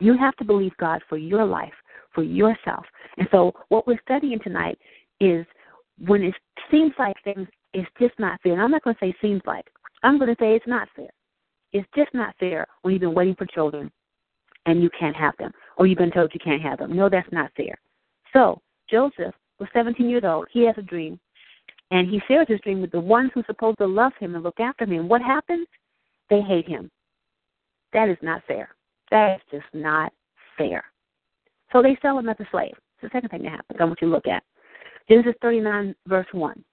You 0.00 0.16
have 0.16 0.36
to 0.36 0.44
believe 0.44 0.72
God 0.78 1.02
for 1.08 1.18
your 1.18 1.44
life, 1.44 1.72
for 2.14 2.22
yourself. 2.22 2.84
And 3.18 3.28
so, 3.30 3.52
what 3.68 3.86
we're 3.86 4.00
studying 4.02 4.38
tonight 4.40 4.78
is 5.20 5.44
when 6.06 6.22
it 6.22 6.34
seems 6.70 6.92
like 6.98 7.16
things 7.24 7.48
is 7.74 7.86
just 8.00 8.14
not 8.18 8.40
fair. 8.42 8.52
And 8.52 8.62
I'm 8.62 8.70
not 8.70 8.82
going 8.82 8.96
to 8.96 9.00
say 9.00 9.14
seems 9.20 9.42
like. 9.46 9.66
I'm 10.02 10.18
going 10.18 10.34
to 10.34 10.40
say 10.40 10.54
it's 10.54 10.66
not 10.66 10.88
fair. 10.94 11.08
It's 11.74 11.88
just 11.96 12.14
not 12.14 12.36
fair 12.38 12.66
when 12.82 12.92
you've 12.94 13.00
been 13.00 13.14
waiting 13.14 13.34
for 13.34 13.46
children 13.46 13.90
and 14.64 14.80
you 14.80 14.88
can't 14.98 15.16
have 15.16 15.36
them, 15.38 15.52
or 15.76 15.86
you've 15.86 15.98
been 15.98 16.12
told 16.12 16.30
you 16.32 16.40
can't 16.40 16.62
have 16.62 16.78
them. 16.78 16.96
No, 16.96 17.10
that's 17.10 17.30
not 17.32 17.50
fair. 17.56 17.76
So 18.32 18.62
Joseph 18.88 19.34
was 19.58 19.68
17 19.74 20.08
years 20.08 20.22
old. 20.24 20.46
He 20.52 20.64
has 20.66 20.76
a 20.78 20.82
dream, 20.82 21.18
and 21.90 22.08
he 22.08 22.20
shares 22.28 22.46
his 22.48 22.60
dream 22.60 22.80
with 22.80 22.92
the 22.92 23.00
ones 23.00 23.32
who 23.34 23.40
are 23.40 23.46
supposed 23.46 23.78
to 23.78 23.86
love 23.86 24.12
him 24.20 24.36
and 24.36 24.44
look 24.44 24.60
after 24.60 24.84
him. 24.84 25.00
And 25.00 25.08
What 25.08 25.20
happens? 25.20 25.66
They 26.30 26.40
hate 26.40 26.66
him. 26.66 26.90
That 27.92 28.08
is 28.08 28.18
not 28.22 28.42
fair. 28.46 28.70
That 29.10 29.36
is 29.36 29.42
just 29.50 29.74
not 29.74 30.12
fair. 30.56 30.84
So 31.72 31.82
they 31.82 31.98
sell 32.00 32.18
him 32.18 32.28
as 32.28 32.36
a 32.38 32.46
slave. 32.52 32.72
It's 32.72 33.02
the 33.02 33.08
second 33.12 33.30
thing 33.30 33.42
that 33.42 33.50
happens. 33.50 33.78
I 33.80 33.84
want 33.84 34.00
you 34.00 34.08
to 34.08 34.14
look 34.14 34.28
at 34.28 34.44
Genesis 35.08 35.34
39, 35.42 35.94
verse 36.06 36.26
1. 36.30 36.64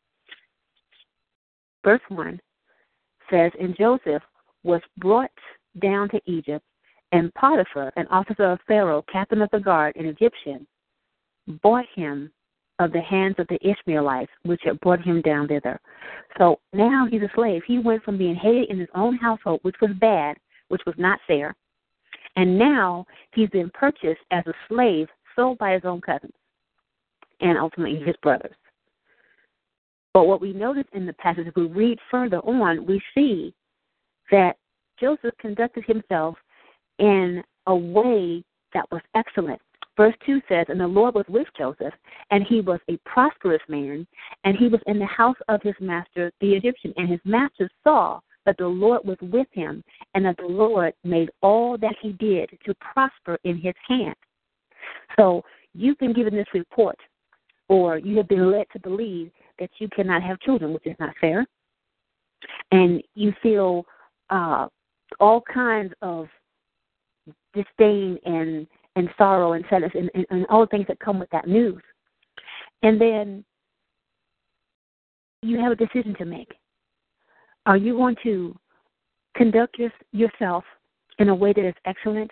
Verse 1.83 2.01
1 2.09 2.39
says, 3.31 3.51
And 3.59 3.75
Joseph 3.75 4.21
was 4.63 4.81
brought 4.97 5.31
down 5.81 6.09
to 6.09 6.21
Egypt, 6.25 6.65
and 7.11 7.33
Potiphar, 7.33 7.91
an 7.95 8.07
officer 8.07 8.51
of 8.51 8.59
Pharaoh, 8.67 9.03
captain 9.11 9.41
of 9.41 9.49
the 9.51 9.59
guard, 9.59 9.95
an 9.95 10.05
Egyptian, 10.05 10.65
bought 11.61 11.85
him 11.95 12.31
of 12.79 12.91
the 12.91 13.01
hands 13.01 13.35
of 13.37 13.47
the 13.47 13.59
Ishmaelites, 13.67 14.31
which 14.43 14.61
had 14.63 14.79
brought 14.79 15.03
him 15.03 15.21
down 15.21 15.47
thither. 15.47 15.79
So 16.37 16.59
now 16.73 17.07
he's 17.09 17.21
a 17.21 17.29
slave. 17.35 17.61
He 17.67 17.79
went 17.79 18.03
from 18.03 18.17
being 18.17 18.35
hated 18.35 18.69
in 18.69 18.79
his 18.79 18.89
own 18.95 19.17
household, 19.17 19.59
which 19.63 19.75
was 19.81 19.91
bad, 19.99 20.37
which 20.69 20.81
was 20.85 20.95
not 20.97 21.19
fair, 21.27 21.55
and 22.35 22.57
now 22.57 23.05
he's 23.33 23.49
been 23.49 23.69
purchased 23.73 24.21
as 24.31 24.45
a 24.47 24.53
slave, 24.67 25.07
sold 25.35 25.57
by 25.57 25.73
his 25.73 25.83
own 25.85 26.01
cousins, 26.01 26.33
and 27.41 27.57
ultimately 27.57 27.97
mm-hmm. 27.97 28.07
his 28.07 28.15
brothers. 28.23 28.55
But 30.13 30.27
what 30.27 30.41
we 30.41 30.53
notice 30.53 30.87
in 30.93 31.05
the 31.05 31.13
passage, 31.13 31.47
if 31.47 31.55
we 31.55 31.67
read 31.67 31.99
further 32.09 32.39
on, 32.39 32.85
we 32.85 33.01
see 33.15 33.53
that 34.31 34.57
Joseph 34.99 35.35
conducted 35.39 35.83
himself 35.85 36.35
in 36.99 37.43
a 37.67 37.75
way 37.75 38.43
that 38.73 38.89
was 38.91 39.01
excellent. 39.15 39.61
Verse 39.97 40.15
2 40.25 40.41
says, 40.47 40.65
And 40.69 40.79
the 40.79 40.87
Lord 40.87 41.15
was 41.15 41.25
with 41.27 41.47
Joseph, 41.57 41.93
and 42.31 42.45
he 42.47 42.61
was 42.61 42.79
a 42.89 42.97
prosperous 43.05 43.61
man, 43.67 44.07
and 44.43 44.55
he 44.57 44.67
was 44.67 44.79
in 44.87 44.99
the 44.99 45.05
house 45.05 45.35
of 45.49 45.61
his 45.61 45.75
master, 45.79 46.31
the 46.39 46.53
Egyptian. 46.53 46.93
And 46.97 47.09
his 47.09 47.19
master 47.25 47.69
saw 47.83 48.19
that 48.45 48.57
the 48.57 48.67
Lord 48.67 49.01
was 49.03 49.17
with 49.21 49.47
him, 49.51 49.83
and 50.13 50.25
that 50.25 50.37
the 50.37 50.47
Lord 50.47 50.93
made 51.03 51.29
all 51.41 51.77
that 51.77 51.95
he 52.01 52.13
did 52.13 52.49
to 52.65 52.73
prosper 52.75 53.37
in 53.43 53.57
his 53.57 53.75
hand. 53.87 54.15
So 55.17 55.43
you've 55.73 55.99
been 55.99 56.13
given 56.13 56.35
this 56.35 56.47
report, 56.53 56.97
or 57.67 57.97
you 57.97 58.17
have 58.17 58.27
been 58.27 58.51
led 58.51 58.67
to 58.73 58.79
believe 58.79 59.31
that 59.59 59.69
you 59.77 59.89
cannot 59.89 60.23
have 60.23 60.39
children, 60.39 60.73
which 60.73 60.87
is 60.87 60.95
not 60.99 61.13
fair. 61.19 61.45
And 62.71 63.03
you 63.13 63.33
feel 63.43 63.85
uh, 64.31 64.67
all 65.19 65.41
kinds 65.41 65.93
of 66.01 66.27
disdain 67.53 68.17
and 68.25 68.67
and 68.95 69.09
sorrow 69.17 69.53
and 69.53 69.63
sadness 69.69 69.91
and, 69.93 70.09
and, 70.13 70.25
and 70.29 70.45
all 70.49 70.61
the 70.61 70.67
things 70.67 70.85
that 70.87 70.99
come 70.99 71.19
with 71.19 71.29
that 71.29 71.47
news. 71.47 71.81
And 72.83 72.99
then 72.99 73.45
you 75.41 75.59
have 75.59 75.71
a 75.71 75.75
decision 75.75 76.15
to 76.17 76.25
make. 76.25 76.51
Are 77.65 77.77
you 77.77 77.95
going 77.95 78.15
to 78.23 78.57
conduct 79.35 79.77
your, 79.79 79.91
yourself 80.11 80.63
in 81.19 81.29
a 81.29 81.35
way 81.35 81.53
that 81.53 81.65
is 81.65 81.75
excellent? 81.85 82.31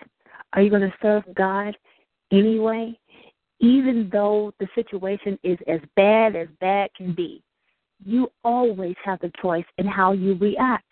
Are 0.54 0.62
you 0.62 0.70
going 0.70 0.82
to 0.82 0.94
serve 1.02 1.24
God 1.36 1.78
anyway, 2.32 2.98
even 3.60 4.10
though 4.12 4.54
the 4.60 4.68
situation 4.76 5.40
is 5.44 5.58
as 5.68 5.80
bad 5.96 6.36
as 6.36 6.48
bad 6.60 6.90
can 6.96 7.14
be? 7.14 7.42
You 8.04 8.32
always 8.44 8.96
have 9.04 9.20
the 9.20 9.32
choice 9.42 9.66
in 9.78 9.86
how 9.86 10.14
you 10.14 10.36
react, 10.36 10.92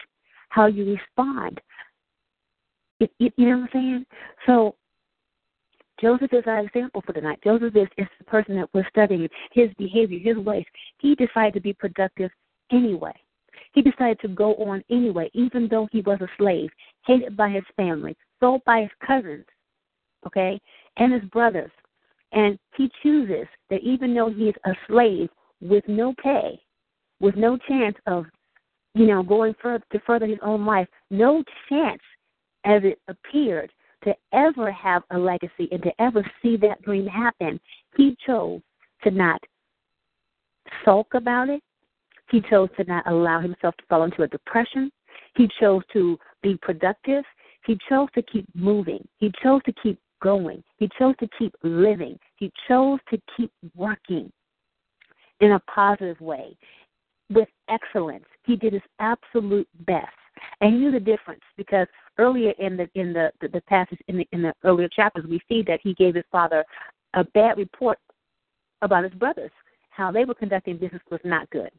how 0.50 0.68
you 0.68 0.96
respond. 0.96 1.60
You, 3.00 3.08
you, 3.20 3.32
know 3.38 3.58
what 3.58 3.63
I'm 3.63 3.70
saying? 3.74 4.06
So 4.46 4.75
Joseph 6.01 6.34
is 6.34 6.44
our 6.46 6.60
example 6.60 7.04
for 7.06 7.13
tonight. 7.13 7.39
Joseph 7.44 7.75
is, 7.75 7.88
is 7.98 8.08
the 8.18 8.25
person 8.25 8.56
that 8.56 8.70
we're 8.74 8.88
studying, 8.89 9.27
his 9.51 9.70
behavior, 9.77 10.20
his 10.20 10.44
ways. 10.44 10.66
He 11.00 11.16
decided 11.16 11.54
to 11.56 11.62
be 11.62 11.74
productive 11.74 12.32
anyway. 12.72 13.13
He 13.74 13.82
decided 13.82 14.20
to 14.22 14.27
go 14.27 14.56
on 14.56 14.84
anyway, 14.89 15.30
even 15.34 15.68
though 15.68 15.88
he 15.92 16.01
was 16.01 16.20
a 16.22 16.27
slave, 16.38 16.70
hated 17.06 17.36
by 17.36 17.50
his 17.50 17.63
family, 17.75 18.16
sold 18.39 18.62
by 18.66 18.82
his 18.82 18.92
cousins, 19.06 19.46
okay, 20.25 20.60
and 20.98 21.13
his 21.13 21.24
brothers. 21.30 21.72
And 22.32 22.58
he 22.75 22.92
chooses 23.04 23.48
that 23.70 23.82
even 23.82 24.13
though 24.13 24.30
he 24.30 24.50
is 24.50 24.56
a 24.66 24.74
slave 24.88 25.30
with 25.62 25.84
no 25.88 26.13
pay, 26.22 26.60
with 27.20 27.36
no 27.36 27.58
chance 27.68 27.96
of, 28.06 28.25
you 28.98 29.06
know, 29.06 29.22
going 29.22 29.54
further 29.62 29.84
to 29.92 30.00
further 30.06 30.25
his 30.25 30.39
own 30.42 30.66
life, 30.66 30.88
no 31.12 31.44
chance 31.70 32.01
as 32.66 32.82
it 32.84 33.00
appeared 33.08 33.72
to 34.04 34.16
ever 34.34 34.72
have 34.72 35.04
a 35.12 35.18
legacy 35.18 35.68
and 35.72 35.84
to 35.84 35.92
ever 36.00 36.25
see 36.42 36.58
that 36.58 36.82
dream 36.82 37.06
happen, 37.06 37.60
he 37.96 38.18
chose 38.25 38.62
to 39.04 39.12
not 39.12 39.39
sulk 40.84 41.13
about 41.13 41.50
it. 41.50 41.62
He 42.32 42.42
chose 42.50 42.70
to 42.77 42.84
not 42.86 43.06
allow 43.08 43.39
himself 43.39 43.75
to 43.77 43.84
fall 43.88 44.04
into 44.04 44.24
a 44.24 44.27
depression. 44.27 44.92
He 45.36 45.48
chose 45.60 45.84
to 45.94 46.18
be 46.42 46.58
productive. 46.62 47.24
He 47.66 47.77
chose 47.88 48.10
to 48.16 48.22
keep 48.24 48.46
moving. 48.56 49.08
He 49.18 49.32
chose 49.44 49.62
to 49.66 49.74
keep 49.84 50.00
going. 50.22 50.63
He 50.77 50.89
chose 50.98 51.16
to 51.20 51.30
keep 51.38 51.54
living. 51.63 52.18
He 52.38 52.51
chose 52.68 53.00
to 53.12 53.20
keep 53.36 53.51
working 53.75 54.32
in 55.39 55.51
a 55.51 55.60
positive 55.74 56.20
way 56.20 56.58
with 57.30 57.48
excellence. 57.70 58.25
He 58.48 58.56
did 58.56 58.74
his 58.74 58.82
absolute 59.00 59.68
best. 59.86 60.08
And 60.62 60.74
he 60.74 60.80
knew 60.80 60.92
the 60.92 61.00
difference 61.00 61.42
because 61.58 61.88
earlier 62.18 62.54
in 62.58 62.77
the 62.77 62.89
in 62.96 63.13
the, 63.13 63.32
the, 63.42 63.50
the 63.50 63.62
passage 63.62 64.00
in 64.08 64.18
the 64.18 64.27
in 64.32 64.42
the 64.42 64.54
earlier 64.63 64.88
chapters 64.88 65.25
we 65.27 65.42
see 65.50 65.63
that 65.68 65.80
he 65.84 65.94
gave 65.94 66.16
his 66.16 66.24
father 66.32 66.63
a 67.13 67.24
bad 67.24 67.58
report 67.58 68.00
about 68.82 69.04
his 69.04 69.13
brothers. 69.13 69.51
How 69.89 70.12
they 70.12 70.25
were 70.25 70.34
conducting 70.34 70.77
business 70.77 71.01
was 71.12 71.20
not 71.24 71.50
good. 71.50 71.70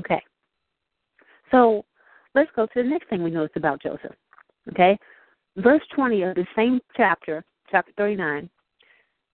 Okay. 0.00 0.20
So 1.50 1.84
let's 2.34 2.50
go 2.54 2.66
to 2.66 2.82
the 2.82 2.88
next 2.88 3.08
thing 3.08 3.22
we 3.22 3.30
notice 3.30 3.56
about 3.56 3.82
Joseph. 3.82 4.14
Okay? 4.70 4.98
Verse 5.56 5.82
20 5.94 6.22
of 6.22 6.34
the 6.34 6.46
same 6.54 6.80
chapter, 6.96 7.44
chapter 7.70 7.92
39. 7.96 8.50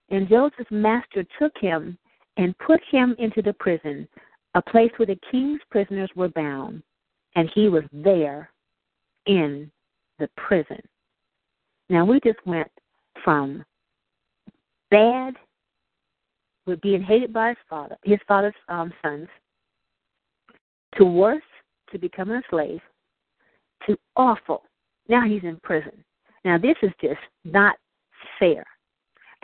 And 0.09 0.29
Joseph's 0.29 0.71
master 0.71 1.25
took 1.39 1.51
him 1.59 1.97
and 2.37 2.57
put 2.59 2.79
him 2.91 3.15
into 3.17 3.41
the 3.41 3.53
prison, 3.53 4.07
a 4.55 4.61
place 4.61 4.91
where 4.97 5.05
the 5.05 5.19
king's 5.29 5.59
prisoners 5.69 6.09
were 6.15 6.29
bound, 6.29 6.81
and 7.35 7.51
he 7.53 7.67
was 7.67 7.83
there 7.91 8.49
in 9.27 9.69
the 10.17 10.29
prison. 10.37 10.79
Now 11.89 12.05
we 12.05 12.19
just 12.21 12.39
went 12.45 12.71
from 13.23 13.63
bad 14.89 15.35
with 16.65 16.81
being 16.81 17.03
hated 17.03 17.33
by 17.33 17.49
his 17.49 17.57
father, 17.69 17.97
his 18.03 18.19
father's 18.27 18.55
um, 18.69 18.91
sons, 19.03 19.27
to 20.97 21.05
worse, 21.05 21.43
to 21.91 21.99
becoming 21.99 22.37
a 22.37 22.41
slave, 22.49 22.79
to 23.85 23.97
awful. 24.15 24.63
Now 25.09 25.27
he's 25.27 25.43
in 25.43 25.59
prison. 25.63 26.03
Now 26.45 26.57
this 26.57 26.77
is 26.81 26.91
just 27.01 27.19
not 27.43 27.75
fair. 28.39 28.65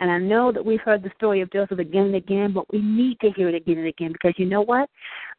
And 0.00 0.10
I 0.10 0.18
know 0.18 0.52
that 0.52 0.64
we've 0.64 0.80
heard 0.80 1.02
the 1.02 1.12
story 1.16 1.40
of 1.40 1.52
Joseph 1.52 1.78
again 1.78 2.06
and 2.06 2.14
again, 2.16 2.52
but 2.52 2.70
we 2.72 2.80
need 2.80 3.18
to 3.20 3.30
hear 3.30 3.48
it 3.48 3.54
again 3.54 3.78
and 3.78 3.88
again 3.88 4.12
because 4.12 4.34
you 4.36 4.46
know 4.46 4.62
what? 4.62 4.88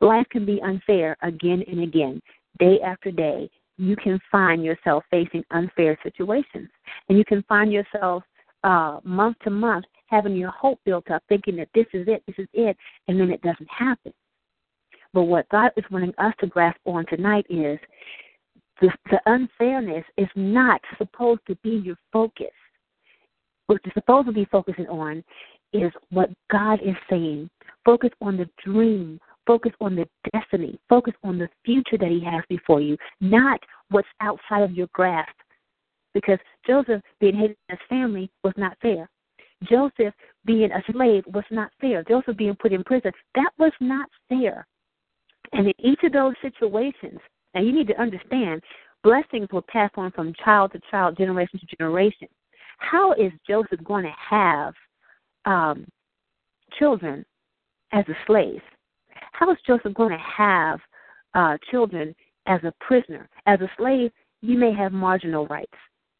Life 0.01 0.25
can 0.29 0.45
be 0.45 0.62
unfair 0.62 1.17
again 1.22 1.63
and 1.67 1.81
again, 1.81 2.22
day 2.60 2.79
after 2.81 3.12
day, 3.12 3.50
you 3.77 3.95
can 3.95 4.19
find 4.31 4.63
yourself 4.63 5.03
facing 5.10 5.43
unfair 5.51 5.98
situations. 6.03 6.69
And 7.10 7.17
you 7.17 7.25
can 7.25 7.43
find 7.50 7.72
yourself 7.72 8.24
uh, 8.63 9.00
month 9.03 9.38
to 9.43 9.50
month 9.50 9.86
having 10.07 10.36
your 10.36 10.51
hope 10.51 10.79
built 10.86 11.10
up, 11.10 11.24
thinking 11.27 11.55
that 11.57 11.69
this 11.74 11.88
is 11.93 12.07
it, 12.07 12.24
this 12.27 12.36
is 12.38 12.48
it, 12.53 12.77
and 13.07 13.19
then 13.19 13.31
it 13.31 13.41
doesn't 13.41 13.69
happen. 13.69 14.13
But 15.13 15.24
what 15.24 15.50
God 15.50 15.72
is 15.75 15.83
wanting 15.91 16.13
us 16.17 16.33
to 16.39 16.48
grasp 16.48 16.79
on 16.86 17.05
tonight 17.07 17.45
is 17.50 17.79
the, 18.81 18.89
the 19.10 19.19
unfairness 19.25 20.03
is 20.17 20.27
not 20.36 20.81
supposed 20.98 21.41
to 21.48 21.55
be 21.57 21.81
your 21.83 21.98
focus. 22.12 22.48
What 23.67 23.82
you're 23.86 23.93
supposed 23.93 24.27
to 24.27 24.34
be 24.34 24.46
focusing 24.46 24.88
on 24.88 25.24
is 25.72 25.91
what 26.10 26.29
God 26.51 26.79
is 26.84 26.96
saying. 27.10 27.50
Focus 27.86 28.12
on 28.22 28.38
the 28.38 28.50
dream. 28.63 29.20
Focus 29.46 29.72
on 29.82 29.96
the 29.96 30.08
destiny. 30.32 30.79
Focus 30.88 31.13
on 31.24 31.38
the 31.38 31.50
future 31.65 31.98
that 31.98 32.10
He 32.10 32.24
has 32.24 32.43
before 32.48 32.82
you, 32.82 32.98
not 33.20 33.60
what's 33.89 34.08
outside 34.22 34.63
of 34.63 34.72
your 34.72 34.88
grasp. 34.93 35.36
Because 36.13 36.39
Joseph 36.65 37.01
being 37.20 37.36
hated 37.36 37.58
in 37.70 37.75
his 37.75 37.88
family 37.89 38.29
was 38.43 38.53
not 38.55 38.77
fair. 38.82 39.10
Joseph 39.70 40.13
being 40.46 40.72
a 40.72 40.84
slave 40.91 41.24
was 41.27 41.43
not 41.50 41.72
fair. 41.82 42.03
Joseph 42.03 42.38
being 42.38 42.55
put 42.55 42.74
in 42.74 42.84
prison, 42.84 43.12
that 43.36 43.51
was 43.58 43.72
not 43.79 44.10
fair. 44.29 44.67
And 45.53 45.67
in 45.67 45.74
each 45.79 46.00
of 46.03 46.12
those 46.12 46.34
situations, 46.41 47.20
now 47.53 47.62
you 47.62 47.72
need 47.72 47.88
to 47.88 48.01
understand, 48.01 48.62
blessings 49.03 49.48
were 49.51 49.62
passed 49.62 49.93
on 49.98 50.12
from 50.12 50.34
child 50.43 50.72
to 50.74 50.82
child, 50.91 51.17
generation 51.17 51.60
to 51.60 51.75
generation. 51.77 52.27
How 52.77 53.13
is 53.13 53.32
Joseph 53.48 53.84
going 53.84 54.03
to 54.03 54.13
have 54.30 54.74
um, 55.46 55.86
children 56.77 57.25
as 57.92 58.06
a 58.08 58.15
slave? 58.27 58.62
How 59.32 59.51
is 59.51 59.58
Joseph 59.65 59.94
going 59.94 60.12
to 60.12 60.24
have 60.38 60.80
uh, 61.34 61.58
children 61.72 62.15
as 62.46 62.62
a 62.63 62.74
prisoner? 62.80 63.30
As 63.46 63.60
a 63.62 63.70
slave, 63.77 64.12
you 64.42 64.58
may 64.58 64.74
have 64.74 64.92
marginal 64.92 65.48
rights. 65.48 65.72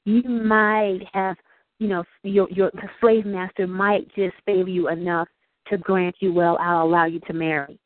You 0.06 0.24
might 0.24 1.00
have, 1.14 1.38
you 1.80 1.88
know, 1.88 2.04
your 2.24 2.50
your 2.50 2.72
the 2.74 2.90
slave 3.00 3.26
master 3.26 3.68
might 3.68 4.08
just 4.16 4.36
favor 4.46 4.70
you 4.70 4.90
enough 4.90 5.28
to 5.68 5.78
grant 5.78 6.16
you, 6.20 6.34
well, 6.34 6.58
I'll 6.60 6.84
allow 6.84 7.06
you 7.06 7.20
to 7.22 7.34
marry. 7.34 7.80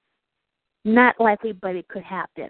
Not 0.85 1.19
likely, 1.19 1.53
but 1.53 1.75
it 1.75 1.87
could 1.87 2.03
happen. 2.03 2.49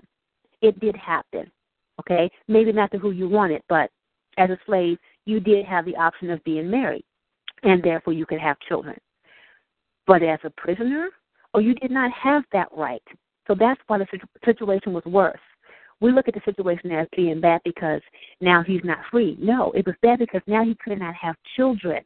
It 0.61 0.79
did 0.79 0.95
happen. 0.95 1.51
Okay? 1.99 2.29
Maybe 2.47 2.71
not 2.71 2.91
to 2.91 2.97
who 2.97 3.11
you 3.11 3.27
wanted, 3.27 3.61
but 3.67 3.89
as 4.37 4.49
a 4.49 4.57
slave, 4.65 4.97
you 5.27 5.39
did 5.39 5.65
have 5.65 5.85
the 5.85 5.95
option 5.95 6.29
of 6.29 6.43
being 6.43 6.69
married, 6.69 7.05
and 7.63 7.83
therefore 7.83 8.13
you 8.13 8.25
could 8.25 8.39
have 8.39 8.59
children. 8.67 8.97
But 10.05 10.23
as 10.23 10.39
a 10.43 10.49
prisoner, 10.51 11.09
or 11.53 11.59
oh, 11.59 11.59
you 11.59 11.73
did 11.75 11.91
not 11.91 12.11
have 12.11 12.43
that 12.53 12.69
right. 12.75 13.03
So 13.47 13.55
that's 13.57 13.81
why 13.87 13.97
the 13.97 14.07
situation 14.45 14.93
was 14.93 15.05
worse. 15.05 15.39
We 15.99 16.11
look 16.11 16.27
at 16.27 16.33
the 16.33 16.41
situation 16.45 16.91
as 16.91 17.07
being 17.15 17.41
bad 17.41 17.61
because 17.63 18.01
now 18.39 18.63
he's 18.63 18.83
not 18.83 18.99
free. 19.09 19.37
No, 19.39 19.71
it 19.71 19.85
was 19.85 19.95
bad 20.01 20.19
because 20.19 20.41
now 20.45 20.63
he 20.63 20.75
could 20.83 20.99
not 20.99 21.15
have 21.15 21.35
children. 21.55 22.03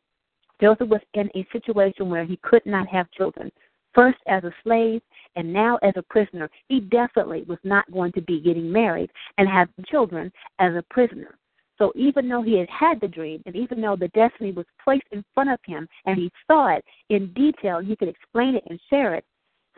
Joseph 0.61 0.87
was 0.87 1.01
in 1.13 1.29
a 1.35 1.45
situation 1.51 2.09
where 2.09 2.23
he 2.23 2.37
could 2.43 2.65
not 2.65 2.87
have 2.87 3.11
children 3.11 3.51
first 3.93 4.19
as 4.27 4.43
a 4.43 4.53
slave 4.63 5.01
and 5.35 5.51
now 5.51 5.77
as 5.81 5.93
a 5.95 6.03
prisoner, 6.03 6.49
he 6.67 6.79
definitely 6.79 7.43
was 7.43 7.59
not 7.63 7.89
going 7.91 8.11
to 8.13 8.21
be 8.21 8.39
getting 8.41 8.71
married 8.71 9.09
and 9.37 9.47
having 9.47 9.85
children 9.89 10.31
as 10.59 10.73
a 10.75 10.83
prisoner. 10.89 11.37
So 11.81 11.91
even 11.95 12.29
though 12.29 12.43
he 12.43 12.59
had 12.59 12.69
had 12.69 13.01
the 13.01 13.07
dream, 13.07 13.41
and 13.47 13.55
even 13.55 13.81
though 13.81 13.95
the 13.95 14.09
destiny 14.09 14.51
was 14.51 14.67
placed 14.83 15.07
in 15.11 15.25
front 15.33 15.50
of 15.50 15.57
him, 15.65 15.88
and 16.05 16.15
he 16.15 16.31
saw 16.45 16.67
it 16.67 16.85
in 17.09 17.33
detail, 17.33 17.79
he 17.79 17.95
could 17.95 18.07
explain 18.07 18.53
it 18.53 18.63
and 18.69 18.79
share 18.88 19.15
it. 19.15 19.25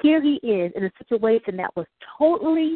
Here 0.02 0.22
he 0.22 0.34
is 0.44 0.74
in 0.76 0.84
a 0.84 0.92
situation 1.00 1.56
that 1.56 1.74
was 1.78 1.86
totally 2.18 2.76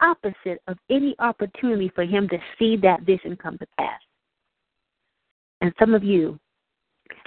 opposite 0.00 0.62
of 0.68 0.78
any 0.88 1.16
opportunity 1.18 1.90
for 1.96 2.04
him 2.04 2.28
to 2.28 2.38
see 2.56 2.76
that 2.76 3.02
vision 3.02 3.36
come 3.36 3.58
to 3.58 3.66
pass. 3.76 4.00
And 5.60 5.72
some 5.80 5.92
of 5.92 6.04
you 6.04 6.38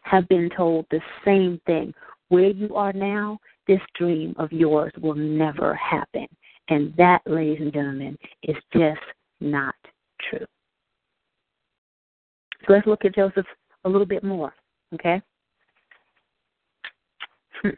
have 0.03 0.29
been 0.29 0.50
told 0.55 0.86
the 0.91 1.01
same 1.25 1.60
thing 1.65 1.93
where 2.29 2.51
you 2.51 2.74
are 2.74 2.93
now, 2.93 3.38
this 3.67 3.81
dream 3.96 4.34
of 4.38 4.53
yours 4.53 4.93
will 5.01 5.15
never 5.15 5.75
happen. 5.75 6.27
And 6.69 6.93
that, 6.96 7.19
ladies 7.25 7.60
and 7.60 7.74
gentlemen, 7.74 8.17
is 8.43 8.55
just 8.74 9.01
not 9.41 9.75
true. 10.29 10.46
Let's 12.67 12.88
look 12.88 13.05
at 13.05 13.15
Joseph 13.15 13.45
a 13.86 13.89
little 13.89 14.05
bit 14.05 14.24
more, 14.24 14.53
okay? 14.93 15.21
I'm 17.63 17.73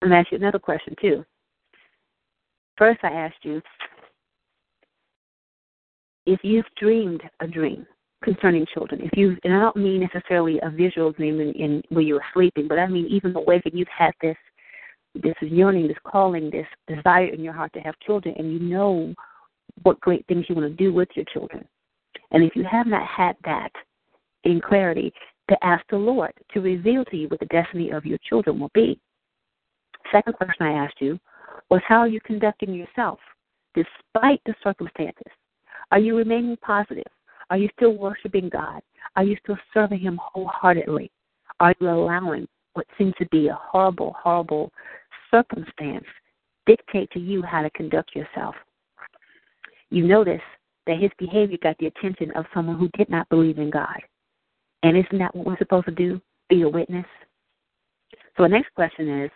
going 0.00 0.10
to 0.10 0.16
ask 0.16 0.32
you 0.32 0.38
another 0.38 0.58
question, 0.58 0.94
too. 1.00 1.24
First, 2.76 3.00
I 3.02 3.10
asked 3.10 3.42
you 3.44 3.60
if 6.26 6.40
you've 6.42 6.64
dreamed 6.78 7.22
a 7.40 7.46
dream 7.46 7.86
concerning 8.22 8.66
children. 8.72 9.00
If 9.02 9.16
you, 9.16 9.36
and 9.44 9.54
I 9.54 9.60
don't 9.60 9.76
mean 9.76 10.00
necessarily 10.00 10.58
a 10.62 10.70
visual 10.70 11.12
dream 11.12 11.40
in, 11.40 11.52
in 11.52 11.82
where 11.88 12.02
you 12.02 12.14
were 12.14 12.24
sleeping, 12.32 12.68
but 12.68 12.78
I 12.78 12.86
mean 12.86 13.06
even 13.06 13.32
the 13.32 13.40
way 13.40 13.60
that 13.64 13.74
you've 13.74 13.88
had 13.88 14.12
this, 14.22 14.36
this 15.14 15.34
yearning, 15.40 15.88
this 15.88 15.96
calling, 16.04 16.50
this 16.50 16.66
desire 16.86 17.26
in 17.26 17.42
your 17.42 17.52
heart 17.52 17.72
to 17.74 17.80
have 17.80 17.98
children, 18.00 18.34
and 18.38 18.52
you 18.52 18.60
know 18.60 19.14
what 19.82 20.00
great 20.00 20.24
things 20.26 20.44
you 20.48 20.54
want 20.54 20.68
to 20.68 20.84
do 20.84 20.92
with 20.92 21.08
your 21.14 21.24
children. 21.32 21.66
And 22.30 22.42
if 22.44 22.54
you 22.54 22.64
have 22.64 22.86
not 22.86 23.06
had 23.06 23.36
that 23.44 23.70
in 24.44 24.60
clarity, 24.60 25.12
to 25.48 25.64
ask 25.64 25.84
the 25.88 25.96
Lord 25.96 26.32
to 26.52 26.60
reveal 26.60 27.04
to 27.06 27.16
you 27.16 27.28
what 27.28 27.40
the 27.40 27.46
destiny 27.46 27.90
of 27.90 28.04
your 28.04 28.18
children 28.28 28.60
will 28.60 28.70
be. 28.74 28.98
Second 30.12 30.34
question 30.34 30.66
I 30.66 30.72
asked 30.72 31.00
you 31.00 31.18
was 31.70 31.80
how 31.86 31.98
are 31.98 32.08
you 32.08 32.20
conducting 32.20 32.72
yourself 32.72 33.18
despite 33.74 34.40
the 34.44 34.54
circumstances? 34.62 35.32
Are 35.90 35.98
you 35.98 36.16
remaining 36.16 36.56
positive? 36.58 37.10
Are 37.50 37.56
you 37.56 37.68
still 37.76 37.96
worshiping 37.96 38.48
God? 38.48 38.82
Are 39.16 39.24
you 39.24 39.36
still 39.42 39.58
serving 39.72 40.00
Him 40.00 40.18
wholeheartedly? 40.22 41.10
Are 41.60 41.74
you 41.80 41.88
allowing 41.88 42.46
what 42.74 42.86
seems 42.96 43.14
to 43.18 43.26
be 43.26 43.48
a 43.48 43.58
horrible, 43.60 44.14
horrible 44.22 44.70
circumstance 45.30 46.04
dictate 46.66 47.10
to 47.12 47.18
you 47.18 47.42
how 47.42 47.62
to 47.62 47.70
conduct 47.70 48.14
yourself? 48.14 48.54
You 49.90 50.06
notice 50.06 50.42
that 50.88 50.98
his 50.98 51.10
behavior 51.18 51.58
got 51.62 51.78
the 51.78 51.86
attention 51.86 52.32
of 52.32 52.46
someone 52.52 52.78
who 52.78 52.88
did 52.96 53.08
not 53.08 53.28
believe 53.28 53.58
in 53.58 53.70
God. 53.70 54.00
And 54.82 54.96
isn't 54.96 55.18
that 55.18 55.34
what 55.36 55.46
we're 55.46 55.58
supposed 55.58 55.86
to 55.86 55.92
do? 55.92 56.20
Be 56.48 56.62
a 56.62 56.68
witness? 56.68 57.06
So 58.36 58.44
the 58.44 58.48
next 58.48 58.74
question 58.74 59.22
is 59.22 59.30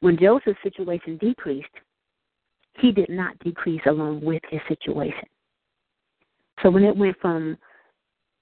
when 0.00 0.18
Joseph's 0.18 0.58
situation 0.62 1.18
decreased, 1.18 1.68
he 2.78 2.90
did 2.92 3.10
not 3.10 3.38
decrease 3.40 3.82
along 3.86 4.22
with 4.22 4.42
his 4.48 4.60
situation. 4.68 5.28
So 6.62 6.70
when 6.70 6.84
it 6.84 6.96
went 6.96 7.16
from, 7.20 7.58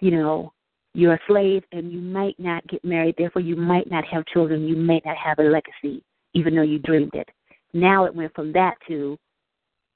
you 0.01 0.13
know, 0.13 0.53
you're 0.95 1.15
a 1.15 1.21
slave 1.27 1.65
and 1.73 1.93
you 1.93 2.01
might 2.01 2.39
not 2.39 2.67
get 2.69 2.85
married, 2.85 3.17
therefore 3.19 3.43
you 3.43 3.57
might 3.57 3.91
not 3.91 4.05
have 4.05 4.27
children, 4.27 4.69
you 4.69 4.77
may 4.77 5.01
not 5.05 5.17
have 5.17 5.39
a 5.39 5.43
legacy, 5.43 6.05
even 6.35 6.55
though 6.55 6.63
you 6.63 6.79
dreamed 6.79 7.15
it. 7.15 7.29
Now 7.73 8.05
it 8.05 8.15
went 8.15 8.35
from 8.35 8.53
that 8.53 8.75
to, 8.87 9.19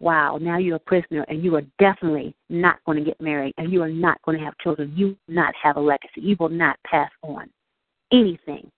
wow, 0.02 0.38
now 0.40 0.58
you're 0.58 0.76
a 0.76 0.80
prisoner 0.80 1.24
and 1.28 1.42
you 1.42 1.54
are 1.56 1.62
definitely 1.78 2.34
not 2.50 2.76
going 2.84 2.98
to 2.98 3.04
get 3.04 3.20
married 3.20 3.54
and 3.56 3.72
you 3.72 3.82
are 3.82 3.88
not 3.88 4.20
going 4.22 4.38
to 4.38 4.44
have 4.44 4.58
children. 4.58 4.92
You 4.94 5.16
not 5.28 5.54
have 5.60 5.76
a 5.76 5.80
legacy. 5.80 6.20
You 6.20 6.36
will 6.38 6.50
not 6.50 6.76
pass 6.86 7.10
on 7.22 7.48
anything 8.12 8.70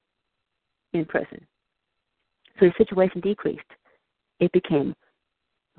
in 0.93 1.05
prison. 1.05 1.45
So 2.61 2.67
the 2.67 2.73
situation 2.79 3.21
decreased. 3.21 3.63
It 4.39 4.53
became 4.53 4.95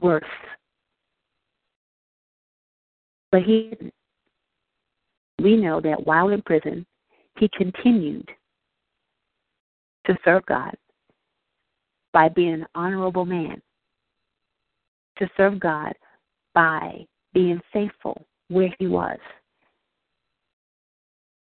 worse 0.02 0.26
but 3.36 3.44
he, 3.44 3.74
we 5.42 5.58
know 5.58 5.82
that 5.82 6.08
while 6.08 6.30
in 6.30 6.42
prison, 6.42 6.86
he 7.38 7.50
continued 7.50 8.30
to 10.06 10.18
serve 10.24 10.46
God 10.46 10.74
by 12.14 12.30
being 12.30 12.54
an 12.54 12.68
honorable 12.76 13.26
man, 13.26 13.62
to 15.18 15.30
serve 15.38 15.60
God 15.60 15.94
by 16.54 17.06
being 17.34 17.60
faithful 17.74 18.26
where 18.50 18.74
he 18.80 18.88
was. 18.88 19.18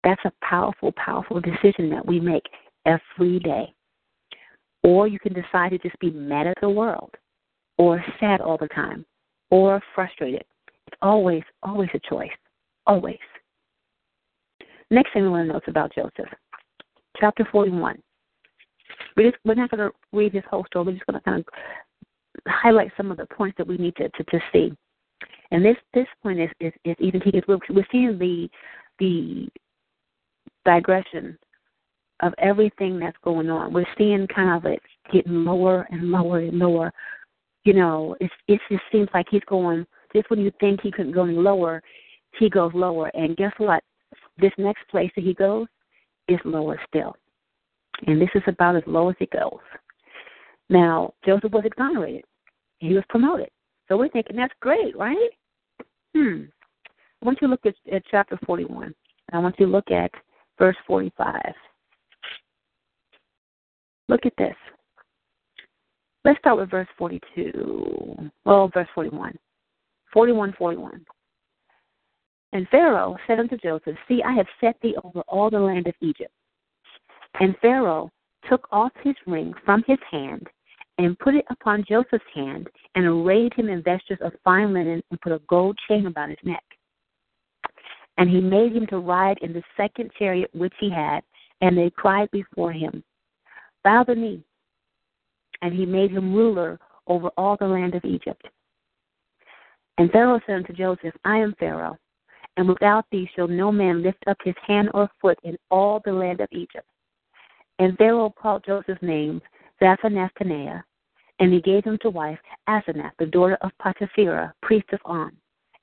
That's 0.04 0.22
a 0.26 0.32
powerful, 0.42 0.92
powerful 0.94 1.42
decision 1.42 1.90
that 1.90 2.06
we 2.06 2.20
make 2.20 2.46
every 2.86 3.40
day. 3.40 3.74
Or 4.84 5.08
you 5.08 5.20
can 5.20 5.34
decide 5.34 5.72
to 5.72 5.78
just 5.78 6.00
be 6.00 6.12
mad 6.12 6.48
at 6.48 6.58
the 6.62 6.70
world, 6.70 7.12
or 7.78 8.04
sad 8.20 8.40
all 8.40 8.58
the 8.58 8.70
time, 8.70 9.06
or 9.52 9.82
frustrated, 9.94 10.46
it's 10.88 10.98
always, 11.02 11.44
always 11.64 11.90
a 11.94 12.00
choice. 12.10 12.30
Always. 12.88 13.20
Next 14.90 15.14
thing 15.14 15.24
we 15.24 15.30
want 15.30 15.50
to 15.50 15.58
is 15.58 15.64
about 15.68 15.94
Joseph. 15.94 16.34
Chapter 17.20 17.48
41. 17.52 18.02
We're, 19.16 19.32
just, 19.32 19.42
we're 19.46 19.54
not 19.56 19.70
going 19.70 19.90
to 19.90 19.96
read 20.14 20.34
this 20.34 20.44
whole 20.50 20.66
story. 20.66 20.86
We're 20.86 20.92
just 20.94 21.06
going 21.06 21.20
to 21.20 21.24
kind 21.26 21.40
of 21.40 21.46
highlight 22.50 22.92
some 22.98 23.12
of 23.12 23.18
the 23.18 23.26
points 23.26 23.58
that 23.58 23.68
we 23.68 23.78
need 23.78 23.96
to, 23.98 24.10
to, 24.10 24.24
to 24.24 24.40
see. 24.52 24.72
And 25.52 25.66
this 25.66 25.78
this 25.94 26.08
point 26.22 26.40
is, 26.40 26.50
is, 26.60 26.74
is 26.86 26.96
even 27.00 27.22
because 27.24 27.42
we're, 27.48 27.58
we're 27.70 27.88
seeing 27.92 28.18
the 28.18 28.50
the 29.00 29.48
digression 30.66 31.38
of 32.22 32.34
everything 32.38 33.00
that's 33.00 33.18
going 33.24 33.50
on. 33.50 33.74
We're 33.74 33.86
seeing 33.98 34.28
kind 34.28 34.56
of 34.56 34.72
it 34.72 34.82
getting 35.12 35.46
lower 35.46 35.88
and 35.90 36.12
lower 36.12 36.40
and 36.40 36.60
lower. 36.60 36.92
You 37.64 37.74
know, 37.74 38.16
it's 38.20 38.34
it 38.48 38.60
just 38.70 38.84
seems 38.92 39.10
like 39.14 39.26
he's 39.32 39.44
going 39.48 39.86
just 40.14 40.30
when 40.30 40.40
you 40.40 40.52
think 40.60 40.82
he 40.82 40.92
couldn't 40.92 41.12
go 41.12 41.26
any 41.26 41.36
lower, 41.36 41.82
he 42.40 42.50
goes 42.50 42.72
lower. 42.74 43.12
And 43.14 43.38
guess 43.38 43.54
what? 43.58 43.84
This 44.38 44.52
next 44.58 44.88
place 44.90 45.12
that 45.16 45.24
he 45.24 45.34
goes 45.34 45.68
is 46.28 46.40
lower 46.46 46.80
still. 46.88 47.16
And 48.08 48.22
this 48.22 48.30
is 48.34 48.44
about 48.48 48.76
as 48.76 48.84
low 48.86 49.10
as 49.10 49.16
it 49.20 49.32
goes. 49.32 49.60
Now, 50.70 51.14
Joseph 51.26 51.52
was 51.52 51.66
exonerated. 51.66 52.24
He 52.80 52.94
was 52.94 53.04
promoted. 53.10 53.50
So 53.88 53.98
we're 53.98 54.10
thinking 54.10 54.36
that's 54.36 54.54
great, 54.62 54.98
right? 54.98 55.30
Hmm. 56.16 56.44
I 57.22 57.26
want 57.26 57.40
you 57.42 57.48
to 57.48 57.52
look 57.52 57.66
at, 57.66 57.76
at 57.94 58.04
chapter 58.10 58.40
41. 58.46 58.94
I 59.32 59.40
want 59.40 59.60
you 59.60 59.66
to 59.66 59.72
look 59.72 59.92
at 59.92 60.12
verse 60.58 60.78
45. 60.88 61.36
Look 64.08 64.26
at 64.26 64.34
this. 64.38 64.56
Let's 66.26 66.40
start 66.40 66.58
with 66.58 66.72
verse 66.72 66.88
42. 66.98 68.30
Well, 68.46 68.70
verse 68.74 68.88
41. 68.96 69.38
41 70.14 70.54
41. 70.58 71.06
And 72.52 72.68
Pharaoh 72.70 73.16
said 73.28 73.40
unto 73.40 73.58
Joseph, 73.58 73.96
See, 74.08 74.24
I 74.24 74.34
have 74.34 74.48
set 74.60 74.76
thee 74.82 74.96
over 75.04 75.22
all 75.28 75.50
the 75.50 75.60
land 75.60 75.88
of 75.88 75.94
Egypt. 76.02 76.32
And 77.40 77.56
Pharaoh 77.62 78.10
took 78.50 78.68
off 78.72 78.92
his 79.04 79.16
ring 79.28 79.54
from 79.64 79.84
his 79.86 80.00
hand 80.10 80.48
and 81.00 81.18
put 81.18 81.34
it 81.34 81.46
upon 81.50 81.86
Joseph's 81.88 82.26
hand 82.36 82.68
and 82.94 83.06
arrayed 83.06 83.54
him 83.54 83.70
in 83.70 83.82
vestures 83.82 84.20
of 84.22 84.34
fine 84.44 84.74
linen 84.74 85.02
and 85.10 85.22
put 85.22 85.32
a 85.32 85.42
gold 85.48 85.80
chain 85.88 86.06
about 86.08 86.28
his 86.28 86.38
neck. 86.44 86.64
And 88.18 88.30
he 88.30 88.42
made 88.42 88.74
him 88.76 88.86
to 88.88 89.00
ride 89.00 89.38
in 89.42 89.54
the 89.54 89.64
second 89.78 90.12
chariot 90.20 90.50
which 90.54 90.74
he 90.78 90.90
had, 90.90 91.22
and 91.62 91.78
they 91.78 91.90
cried 91.90 92.30
before 92.32 92.74
him, 92.74 93.02
Bow 93.82 94.04
the 94.04 94.14
knee. 94.14 94.44
And 95.62 95.74
he 95.74 95.86
made 95.86 96.12
him 96.12 96.34
ruler 96.34 96.78
over 97.08 97.30
all 97.38 97.56
the 97.58 97.66
land 97.66 97.96
of 97.96 98.04
Egypt. 98.04 98.46
And 99.98 100.12
Pharaoh 100.12 100.42
said 100.46 100.56
unto 100.56 100.74
Joseph, 100.74 101.16
I 101.24 101.38
am 101.38 101.56
Pharaoh, 101.60 101.98
and 102.58 102.68
without 102.68 103.06
thee 103.10 103.30
shall 103.38 103.48
no 103.48 103.72
man 103.72 104.04
lift 104.04 104.24
up 104.28 104.38
his 104.44 104.56
hand 104.68 104.90
or 104.94 105.10
foot 105.22 105.40
in 105.44 105.58
all 105.72 106.02
the 106.04 106.12
land 106.12 106.42
of 106.42 106.50
Egypt. 106.52 106.88
And 107.80 107.98
Pharaoh 107.98 108.34
called 108.38 108.66
Joseph's 108.66 109.02
name 109.02 109.42
Zaphenath 109.82 110.32
Paneah, 110.38 110.84
and 111.40 111.54
he 111.54 111.62
gave 111.62 111.84
him 111.84 111.98
to 112.02 112.10
wife 112.10 112.40
Asenath, 112.68 113.12
the 113.18 113.26
daughter 113.26 113.58
of 113.62 113.72
Potipherah, 113.82 114.54
priest 114.62 114.88
of 114.92 115.00
On. 115.06 115.32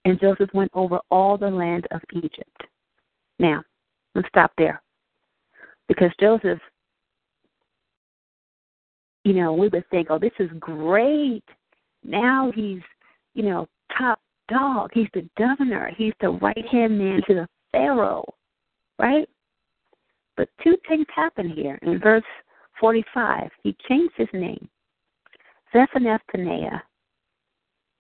And 0.04 0.20
Joseph 0.20 0.50
went 0.54 0.70
over 0.74 1.00
all 1.10 1.36
the 1.36 1.50
land 1.50 1.86
of 1.90 2.00
Egypt. 2.12 2.62
Now, 3.38 3.62
let's 4.14 4.28
stop 4.28 4.52
there. 4.56 4.82
Because 5.88 6.10
Joseph 6.20 6.60
you 9.26 9.32
know, 9.32 9.52
we 9.52 9.66
would 9.66 9.90
think, 9.90 10.06
oh, 10.08 10.20
this 10.20 10.30
is 10.38 10.48
great. 10.60 11.42
Now 12.04 12.52
he's, 12.54 12.80
you 13.34 13.42
know, 13.42 13.66
top 13.98 14.20
dog. 14.48 14.90
He's 14.94 15.08
the 15.14 15.28
governor. 15.36 15.90
He's 15.98 16.12
the 16.20 16.28
right 16.28 16.64
hand 16.70 16.96
man 16.96 17.20
to 17.26 17.34
the 17.34 17.48
Pharaoh, 17.72 18.24
right? 19.00 19.28
But 20.36 20.48
two 20.62 20.76
things 20.88 21.06
happen 21.12 21.50
here. 21.50 21.76
In 21.82 21.98
verse 21.98 22.22
45, 22.78 23.50
he 23.64 23.76
changed 23.88 24.14
his 24.16 24.28
name. 24.32 24.68
Zaphenath 25.76 26.20
Paneah. 26.34 26.80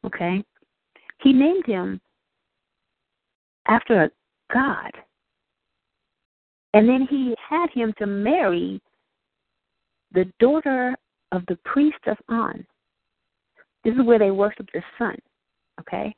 Okay? 0.04 0.42
He 1.20 1.32
named 1.32 1.66
him 1.66 2.00
after 3.66 4.04
a 4.04 4.10
god. 4.52 4.92
And 6.72 6.88
then 6.88 7.06
he 7.08 7.34
had 7.48 7.70
him 7.70 7.92
to 7.98 8.06
marry 8.06 8.80
the 10.12 10.30
daughter 10.40 10.94
of 11.32 11.42
the 11.48 11.58
priest 11.64 11.98
of 12.06 12.16
On. 12.28 12.64
This 13.84 13.94
is 13.94 14.04
where 14.04 14.18
they 14.18 14.30
worship 14.30 14.68
the 14.72 14.82
sun, 14.98 15.16
okay? 15.80 16.14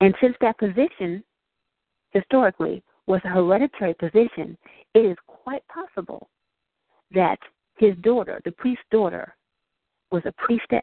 And 0.00 0.14
since 0.20 0.34
that 0.40 0.58
position, 0.58 1.22
historically, 2.10 2.82
was 3.06 3.20
a 3.24 3.28
hereditary 3.28 3.94
position, 3.94 4.56
it 4.94 5.00
is 5.00 5.16
quite 5.26 5.62
possible 5.68 6.28
that 7.12 7.38
his 7.76 7.94
daughter, 8.02 8.40
the 8.44 8.52
priest's 8.52 8.84
daughter, 8.90 9.34
was 10.12 10.22
a 10.26 10.32
priestess. 10.32 10.80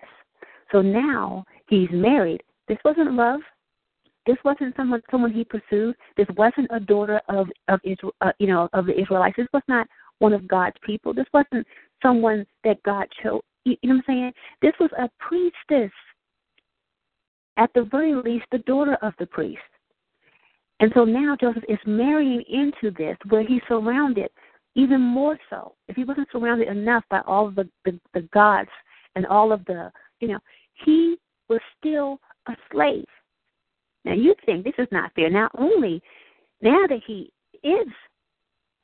So 0.71 0.81
now 0.81 1.45
he's 1.67 1.89
married. 1.91 2.41
This 2.67 2.77
wasn't 2.83 3.13
love. 3.13 3.41
This 4.25 4.37
wasn't 4.43 4.75
someone 4.75 5.01
someone 5.09 5.31
he 5.31 5.43
pursued. 5.43 5.95
This 6.17 6.27
wasn't 6.37 6.67
a 6.71 6.79
daughter 6.79 7.21
of 7.29 7.47
of 7.67 7.79
Israel, 7.83 8.13
uh, 8.21 8.31
you 8.39 8.47
know, 8.47 8.69
of 8.73 8.85
the 8.85 8.99
Israelites. 8.99 9.37
This 9.37 9.47
was 9.53 9.63
not 9.67 9.87
one 10.19 10.33
of 10.33 10.47
God's 10.47 10.75
people. 10.83 11.13
This 11.13 11.25
wasn't 11.33 11.65
someone 12.01 12.45
that 12.63 12.81
God 12.83 13.07
chose. 13.23 13.41
You 13.65 13.77
know 13.83 13.95
what 13.95 13.95
I'm 13.95 14.03
saying? 14.07 14.33
This 14.61 14.73
was 14.79 14.89
a 14.97 15.09
priestess. 15.19 15.91
At 17.57 17.71
the 17.73 17.83
very 17.83 18.15
least, 18.15 18.45
the 18.51 18.59
daughter 18.59 18.97
of 19.01 19.13
the 19.19 19.25
priest. 19.25 19.59
And 20.79 20.91
so 20.93 21.03
now 21.03 21.35
Joseph 21.39 21.63
is 21.67 21.79
marrying 21.85 22.41
into 22.47 22.95
this 22.97 23.17
where 23.27 23.45
he's 23.45 23.61
surrounded 23.67 24.29
even 24.75 25.01
more 25.01 25.37
so. 25.49 25.73
If 25.87 25.95
he 25.95 26.05
wasn't 26.05 26.29
surrounded 26.31 26.69
enough 26.69 27.03
by 27.09 27.19
all 27.27 27.51
the, 27.51 27.67
the, 27.83 27.99
the 28.13 28.21
gods 28.33 28.69
and 29.15 29.25
all 29.25 29.51
of 29.51 29.63
the, 29.65 29.91
you 30.19 30.27
know, 30.27 30.39
he 30.85 31.17
was 31.49 31.59
still 31.77 32.19
a 32.47 32.53
slave. 32.71 33.05
Now 34.05 34.13
you 34.13 34.35
think 34.45 34.63
this 34.63 34.73
is 34.77 34.87
not 34.91 35.13
fair. 35.13 35.29
Not 35.29 35.51
only 35.57 36.01
now 36.61 36.87
that 36.87 37.01
he 37.05 37.31
is 37.63 37.87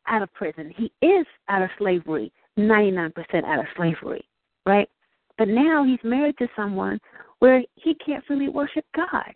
out 0.07 0.21
of 0.21 0.33
prison. 0.33 0.73
He 0.75 0.91
is 1.05 1.25
out 1.49 1.61
of 1.61 1.69
slavery, 1.77 2.31
99% 2.57 3.13
out 3.43 3.59
of 3.59 3.65
slavery, 3.75 4.23
right? 4.65 4.89
But 5.37 5.47
now 5.47 5.83
he's 5.83 5.99
married 6.03 6.37
to 6.37 6.47
someone 6.55 6.99
where 7.39 7.63
he 7.75 7.95
can't 7.95 8.23
really 8.29 8.49
worship 8.49 8.85
God. 8.95 9.33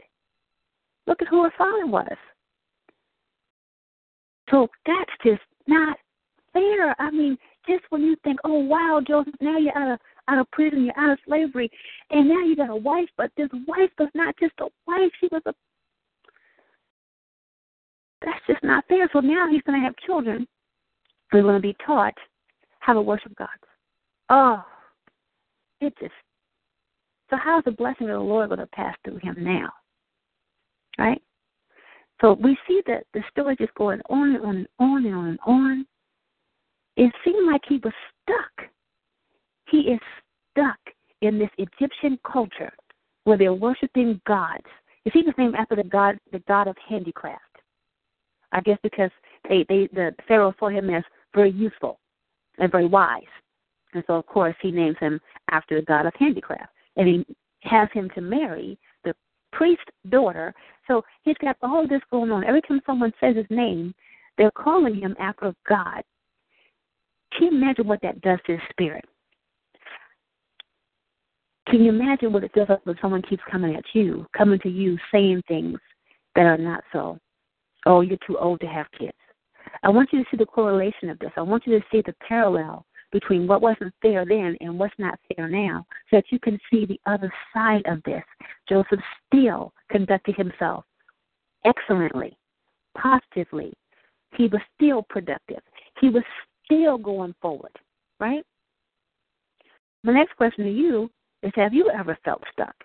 Look 1.07 1.21
at 1.21 1.27
who 1.27 1.43
her 1.43 1.53
father 1.57 1.87
was. 1.87 2.15
So 4.49 4.67
that's 4.85 5.11
just 5.23 5.41
not 5.67 5.97
fair. 6.53 6.95
I 6.99 7.11
mean, 7.11 7.37
just 7.67 7.83
when 7.89 8.01
you 8.01 8.15
think, 8.23 8.39
oh 8.43 8.59
wow, 8.59 9.01
Joseph, 9.05 9.33
now 9.41 9.57
you're 9.57 9.77
out 9.77 9.93
of 9.93 9.99
out 10.29 10.39
of 10.39 10.51
prison, 10.51 10.85
you're 10.85 10.99
out 10.99 11.11
of 11.11 11.19
slavery, 11.25 11.69
and 12.11 12.29
now 12.29 12.39
you 12.39 12.55
got 12.55 12.69
a 12.69 12.75
wife, 12.75 13.09
but 13.17 13.31
this 13.35 13.49
wife 13.67 13.89
was 13.97 14.09
not 14.13 14.35
just 14.39 14.53
a 14.59 14.67
wife, 14.87 15.11
she 15.19 15.27
was 15.31 15.41
a 15.45 15.53
that's 18.21 18.45
just 18.47 18.63
not 18.63 18.83
fair. 18.87 19.09
So 19.13 19.21
now 19.21 19.47
he's 19.49 19.61
gonna 19.61 19.79
have 19.79 19.95
children 20.05 20.45
going 21.31 21.55
to 21.55 21.59
be 21.59 21.75
taught 21.85 22.13
how 22.79 22.93
to 22.93 23.01
worship 23.01 23.35
God. 23.37 23.47
Oh, 24.29 24.63
it 25.81 25.93
just. 25.99 26.13
So, 27.29 27.37
how's 27.37 27.63
the 27.63 27.71
blessing 27.71 28.09
of 28.09 28.15
the 28.15 28.19
Lord 28.19 28.49
to 28.49 28.67
pass 28.67 28.95
through 29.03 29.19
him 29.21 29.35
now? 29.39 29.69
Right? 30.97 31.21
So, 32.21 32.33
we 32.33 32.57
see 32.67 32.81
that 32.87 33.03
the 33.13 33.21
story 33.31 33.55
just 33.55 33.73
going 33.75 34.01
on 34.09 34.35
and 34.35 34.45
on 34.45 34.55
and 34.57 34.67
on 34.79 35.05
and 35.05 35.15
on 35.15 35.27
and 35.27 35.39
on. 35.45 35.85
It 36.97 37.13
seemed 37.23 37.47
like 37.47 37.61
he 37.67 37.79
was 37.83 37.93
stuck. 38.23 38.69
He 39.69 39.79
is 39.79 39.99
stuck 40.51 40.79
in 41.21 41.37
this 41.37 41.49
Egyptian 41.57 42.19
culture 42.29 42.71
where 43.23 43.37
they're 43.37 43.53
worshiping 43.53 44.19
gods. 44.27 44.65
You 45.05 45.11
see, 45.11 45.23
was 45.25 45.35
named 45.37 45.55
after 45.55 45.75
the 45.75 45.83
god, 45.83 46.17
the 46.31 46.39
god 46.47 46.67
of 46.67 46.75
handicraft. 46.87 47.43
I 48.51 48.61
guess 48.61 48.79
because 48.81 49.11
they, 49.47 49.65
they, 49.69 49.87
the 49.93 50.15
Pharaoh 50.27 50.53
saw 50.59 50.69
him 50.69 50.89
as 50.89 51.03
very 51.35 51.51
useful 51.51 51.99
and 52.57 52.71
very 52.71 52.87
wise. 52.87 53.21
And 53.93 54.03
so, 54.07 54.15
of 54.15 54.25
course, 54.25 54.55
he 54.61 54.71
names 54.71 54.97
him 54.99 55.19
after 55.51 55.79
the 55.79 55.85
god 55.85 56.05
of 56.05 56.13
handicraft. 56.17 56.71
And 56.95 57.07
he 57.07 57.25
has 57.61 57.89
him 57.93 58.09
to 58.15 58.21
marry 58.21 58.77
the 59.03 59.13
priest's 59.51 59.83
daughter. 60.09 60.53
So 60.87 61.03
he's 61.23 61.37
got 61.41 61.57
all 61.61 61.87
this 61.87 62.01
going 62.11 62.31
on. 62.31 62.43
Every 62.43 62.61
time 62.61 62.81
someone 62.85 63.13
says 63.19 63.35
his 63.35 63.45
name, 63.49 63.93
they're 64.37 64.51
calling 64.51 64.95
him 64.95 65.15
after 65.19 65.53
god. 65.67 66.03
Can 67.33 67.43
you 67.43 67.57
imagine 67.61 67.87
what 67.87 68.01
that 68.01 68.21
does 68.21 68.39
to 68.47 68.53
his 68.53 68.61
spirit? 68.71 69.05
Can 71.69 71.83
you 71.83 71.89
imagine 71.89 72.33
what 72.33 72.43
it 72.43 72.51
feels 72.53 72.69
like 72.69 72.83
when 72.85 72.97
someone 72.99 73.21
keeps 73.21 73.43
coming 73.49 73.75
at 73.75 73.83
you, 73.93 74.25
coming 74.35 74.59
to 74.59 74.69
you, 74.69 74.97
saying 75.11 75.43
things 75.47 75.77
that 76.35 76.45
are 76.45 76.57
not 76.57 76.83
so? 76.91 77.19
Oh, 77.85 78.01
you're 78.01 78.17
too 78.25 78.37
old 78.39 78.59
to 78.61 78.67
have 78.67 78.87
kids. 78.97 79.13
I 79.83 79.89
want 79.89 80.09
you 80.11 80.23
to 80.23 80.29
see 80.31 80.37
the 80.37 80.47
correlation 80.47 81.09
of 81.09 81.19
this. 81.19 81.31
I 81.37 81.41
want 81.41 81.67
you 81.67 81.77
to 81.77 81.85
see 81.91 82.01
the 82.05 82.15
parallel 82.27 82.85
between 83.11 83.45
what 83.45 83.61
wasn't 83.61 83.93
fair 84.01 84.25
then 84.25 84.57
and 84.61 84.79
what's 84.79 84.93
not 84.97 85.19
fair 85.35 85.47
now, 85.47 85.85
so 86.09 86.17
that 86.17 86.25
you 86.31 86.39
can 86.39 86.59
see 86.71 86.85
the 86.85 86.99
other 87.05 87.31
side 87.53 87.83
of 87.85 88.01
this. 88.03 88.23
Joseph 88.67 88.99
still 89.27 89.71
conducted 89.91 90.35
himself 90.35 90.85
excellently, 91.65 92.35
positively. 92.97 93.73
He 94.35 94.47
was 94.47 94.61
still 94.75 95.03
productive. 95.03 95.61
He 96.01 96.09
was 96.09 96.23
still 96.65 96.97
going 96.97 97.35
forward, 97.41 97.77
right? 98.19 98.43
My 100.03 100.13
next 100.13 100.35
question 100.35 100.65
to 100.65 100.71
you 100.71 101.09
is 101.43 101.51
Have 101.55 101.73
you 101.73 101.89
ever 101.89 102.17
felt 102.23 102.43
stuck? 102.51 102.75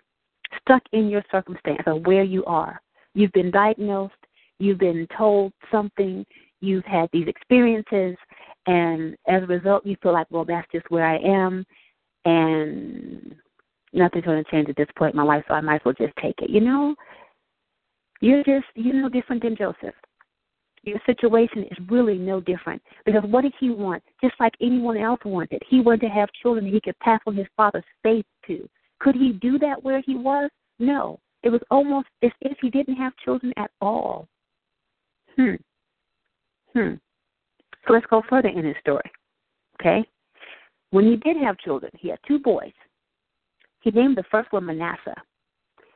Stuck 0.60 0.82
in 0.92 1.08
your 1.08 1.22
circumstance 1.30 1.82
or 1.86 1.96
where 2.00 2.22
you 2.22 2.44
are? 2.44 2.80
You've 3.14 3.32
been 3.32 3.50
diagnosed, 3.50 4.14
you've 4.58 4.78
been 4.78 5.06
told 5.16 5.52
something, 5.70 6.24
you've 6.60 6.84
had 6.84 7.08
these 7.12 7.28
experiences, 7.28 8.16
and 8.66 9.16
as 9.28 9.42
a 9.42 9.46
result, 9.46 9.84
you 9.84 9.96
feel 10.02 10.12
like, 10.12 10.26
well, 10.30 10.44
that's 10.44 10.70
just 10.72 10.90
where 10.90 11.06
I 11.06 11.18
am, 11.18 11.64
and 12.24 13.34
nothing's 13.92 14.24
going 14.24 14.42
to 14.42 14.50
change 14.50 14.68
at 14.68 14.76
this 14.76 14.88
point 14.96 15.14
in 15.14 15.18
my 15.18 15.24
life, 15.24 15.44
so 15.46 15.54
I 15.54 15.60
might 15.60 15.76
as 15.76 15.80
well 15.84 15.94
just 15.98 16.16
take 16.20 16.36
it. 16.40 16.50
You 16.50 16.60
know, 16.60 16.94
you're 18.20 18.44
just 18.44 18.66
you 18.74 18.92
know, 18.92 19.08
different 19.08 19.42
than 19.42 19.56
Joseph. 19.56 19.94
Your 20.84 21.00
situation 21.06 21.64
is 21.64 21.78
really 21.88 22.18
no 22.18 22.40
different 22.40 22.82
because 23.06 23.22
what 23.24 23.42
did 23.42 23.54
he 23.58 23.70
want? 23.70 24.02
Just 24.22 24.34
like 24.38 24.52
anyone 24.60 24.98
else 24.98 25.20
wanted, 25.24 25.62
he 25.68 25.80
wanted 25.80 26.02
to 26.02 26.08
have 26.08 26.28
children 26.42 26.66
he 26.66 26.80
could 26.80 26.98
pass 26.98 27.20
on 27.26 27.36
his 27.36 27.46
father's 27.56 27.84
faith 28.02 28.26
to. 28.46 28.68
Could 29.00 29.14
he 29.14 29.32
do 29.32 29.58
that 29.58 29.82
where 29.82 30.02
he 30.04 30.14
was? 30.14 30.50
No. 30.78 31.18
It 31.42 31.50
was 31.50 31.62
almost 31.70 32.08
as 32.22 32.30
if 32.40 32.58
he 32.60 32.70
didn't 32.70 32.96
have 32.96 33.12
children 33.24 33.52
at 33.56 33.70
all. 33.80 34.28
Hmm. 35.36 35.54
Hmm. 36.74 36.94
So 37.86 37.92
let's 37.92 38.06
go 38.06 38.22
further 38.28 38.48
in 38.48 38.64
his 38.64 38.76
story. 38.80 39.10
Okay? 39.80 40.04
When 40.90 41.06
he 41.06 41.16
did 41.16 41.36
have 41.38 41.58
children, 41.58 41.90
he 41.98 42.08
had 42.08 42.18
two 42.26 42.38
boys. 42.38 42.72
He 43.80 43.90
named 43.90 44.16
the 44.16 44.24
first 44.30 44.52
one 44.52 44.66
Manasseh. 44.66 45.14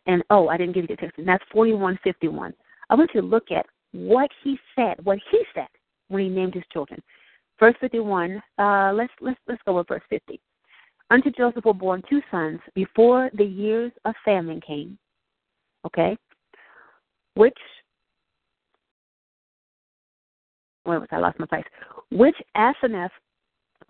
And 0.07 0.23
oh, 0.31 0.49
I 0.49 0.57
didn't 0.57 0.75
give 0.75 0.85
you 0.85 0.97
the 0.97 0.97
text. 0.97 1.19
And 1.19 1.29
that's 1.29 1.45
4151. 1.53 2.53
I 2.91 2.95
want 2.95 3.11
you 3.15 3.21
to 3.21 3.27
look 3.27 3.51
at 3.51 3.67
what 3.93 4.31
he 4.43 4.59
said, 4.77 4.97
what 5.05 5.19
he 5.31 5.43
said 5.55 5.69
when 6.09 6.23
he 6.23 6.29
named 6.29 6.55
his 6.55 6.65
children. 6.73 7.03
Verse 7.59 7.75
51, 7.81 8.43
uh, 8.59 8.93
let's, 8.95 9.13
let's, 9.21 9.39
let's 9.49 9.61
go 9.67 9.75
with 9.77 9.89
verse 9.89 10.03
50. 10.11 10.41
Unto 11.11 11.31
Joseph 11.31 11.65
were 11.65 11.75
born 11.75 12.03
two 12.09 12.21
sons 12.31 12.61
before 12.75 13.31
the 13.35 13.45
years 13.45 13.91
of 14.05 14.15
famine 14.25 14.61
came. 14.61 14.99
Okay? 15.87 16.17
Which, 17.35 17.57
where 20.85 21.01
was 21.01 21.09
I? 21.11 21.19
lost 21.19 21.39
my 21.39 21.47
place. 21.47 21.65
Which 22.11 22.37
Asenath, 22.57 23.11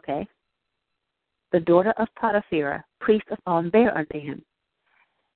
okay, 0.00 0.26
the 1.52 1.60
daughter 1.60 1.94
of 1.98 2.08
Potiphar, 2.20 2.84
priest 3.00 3.24
of 3.30 3.38
On, 3.46 3.70
bare 3.70 3.96
unto 3.96 4.20
him. 4.20 4.42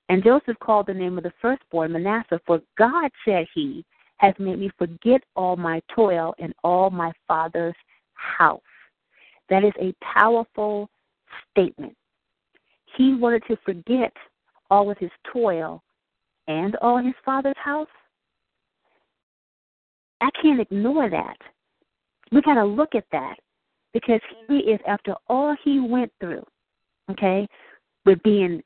And 0.09 0.23
Joseph 0.23 0.59
called 0.61 0.87
the 0.87 0.95
name 0.95 1.17
of 1.17 1.25
the 1.25 1.33
firstborn 1.41 1.93
Manasseh, 1.93 2.41
for 2.47 2.61
God, 2.77 3.11
said 3.25 3.47
he, 3.55 3.85
has 4.23 4.35
made 4.39 4.61
me 4.61 4.71
forget 4.79 5.21
all 5.35 5.57
my 5.57 5.83
toil 5.95 6.33
and 6.39 6.55
all 6.63 6.91
my 6.91 7.13
father's 7.27 7.75
house. 8.15 8.61
That 9.51 9.65
is 9.65 9.73
a 9.81 9.93
powerful 10.01 10.89
statement. 11.51 11.97
He 12.97 13.15
wanted 13.15 13.43
to 13.49 13.57
forget 13.65 14.13
all 14.71 14.91
of 14.91 14.99
his 14.99 15.11
toil 15.33 15.83
and 16.47 16.77
all 16.77 16.99
his 16.99 17.15
father's 17.25 17.57
house. 17.63 17.89
I 20.21 20.31
can't 20.41 20.61
ignore 20.61 21.11
that. 21.11 21.37
We 22.31 22.41
got 22.43 22.55
to 22.55 22.65
look 22.65 22.95
at 22.95 23.05
that 23.11 23.37
because 23.93 24.21
he 24.47 24.59
is, 24.59 24.79
after 24.87 25.15
all 25.29 25.57
he 25.65 25.81
went 25.81 26.13
through, 26.21 26.45
okay, 27.11 27.49
with 28.07 28.23
being, 28.23 28.63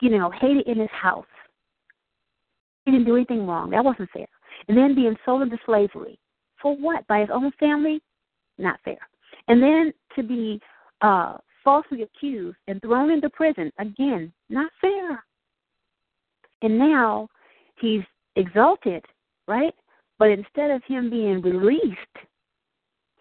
you 0.00 0.10
know, 0.10 0.30
hated 0.30 0.68
in 0.68 0.78
his 0.78 0.90
house. 0.92 1.26
He 2.84 2.92
didn't 2.92 3.06
do 3.06 3.16
anything 3.16 3.46
wrong. 3.46 3.70
That 3.70 3.84
wasn't 3.84 4.08
fair. 4.12 4.26
And 4.68 4.76
then 4.76 4.94
being 4.94 5.16
sold 5.24 5.42
into 5.42 5.58
slavery. 5.66 6.18
For 6.60 6.76
what? 6.76 7.06
By 7.06 7.20
his 7.20 7.30
own 7.32 7.50
family? 7.58 8.00
Not 8.58 8.78
fair. 8.84 8.98
And 9.48 9.62
then 9.62 9.92
to 10.16 10.22
be 10.22 10.60
uh, 11.00 11.38
falsely 11.64 12.02
accused 12.02 12.58
and 12.68 12.80
thrown 12.82 13.10
into 13.10 13.30
prison. 13.30 13.72
Again, 13.78 14.32
not 14.48 14.70
fair. 14.80 15.24
And 16.62 16.78
now 16.78 17.28
he's 17.80 18.02
exalted, 18.36 19.04
right? 19.48 19.74
But 20.18 20.30
instead 20.30 20.70
of 20.70 20.82
him 20.84 21.08
being 21.10 21.40
released, 21.40 21.96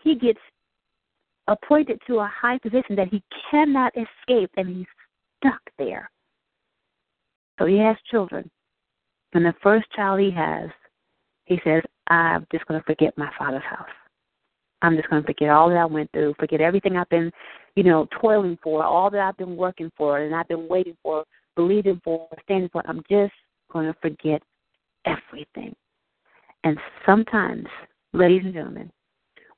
he 0.03 0.15
gets 0.15 0.39
appointed 1.47 1.99
to 2.07 2.19
a 2.19 2.31
high 2.33 2.57
position 2.59 2.95
that 2.95 3.07
he 3.09 3.23
cannot 3.49 3.93
escape 3.95 4.51
and 4.57 4.67
he's 4.67 4.85
stuck 5.37 5.61
there. 5.77 6.11
So 7.57 7.65
he 7.65 7.77
has 7.77 7.95
children. 8.09 8.49
And 9.33 9.45
the 9.45 9.53
first 9.61 9.85
child 9.95 10.19
he 10.19 10.31
has, 10.31 10.69
he 11.49 11.59
says, 11.63 11.81
I'm 12.07 12.45
just 12.51 12.65
going 12.67 12.79
to 12.79 12.85
forget 12.85 13.17
my 13.17 13.29
father's 13.37 13.63
house. 13.63 13.89
I'm 14.81 14.95
just 14.95 15.09
going 15.09 15.21
to 15.21 15.25
forget 15.25 15.49
all 15.49 15.67
that 15.69 15.77
I 15.77 15.85
went 15.85 16.09
through, 16.11 16.35
forget 16.39 16.61
everything 16.61 16.95
I've 16.95 17.09
been, 17.09 17.31
you 17.75 17.83
know, 17.83 18.07
toiling 18.21 18.57
for, 18.63 18.83
all 18.83 19.09
that 19.09 19.19
I've 19.19 19.35
been 19.35 19.57
working 19.57 19.91
for, 19.97 20.19
and 20.19 20.33
I've 20.33 20.47
been 20.47 20.69
waiting 20.69 20.95
for, 21.03 21.25
believing 21.55 21.99
for, 22.03 22.29
standing 22.43 22.69
for. 22.71 22.83
I'm 22.85 23.03
just 23.09 23.33
going 23.73 23.87
to 23.87 23.99
forget 23.99 24.41
everything. 25.05 25.75
And 26.63 26.77
sometimes, 27.05 27.65
ladies 28.13 28.43
and 28.45 28.53
gentlemen, 28.53 28.91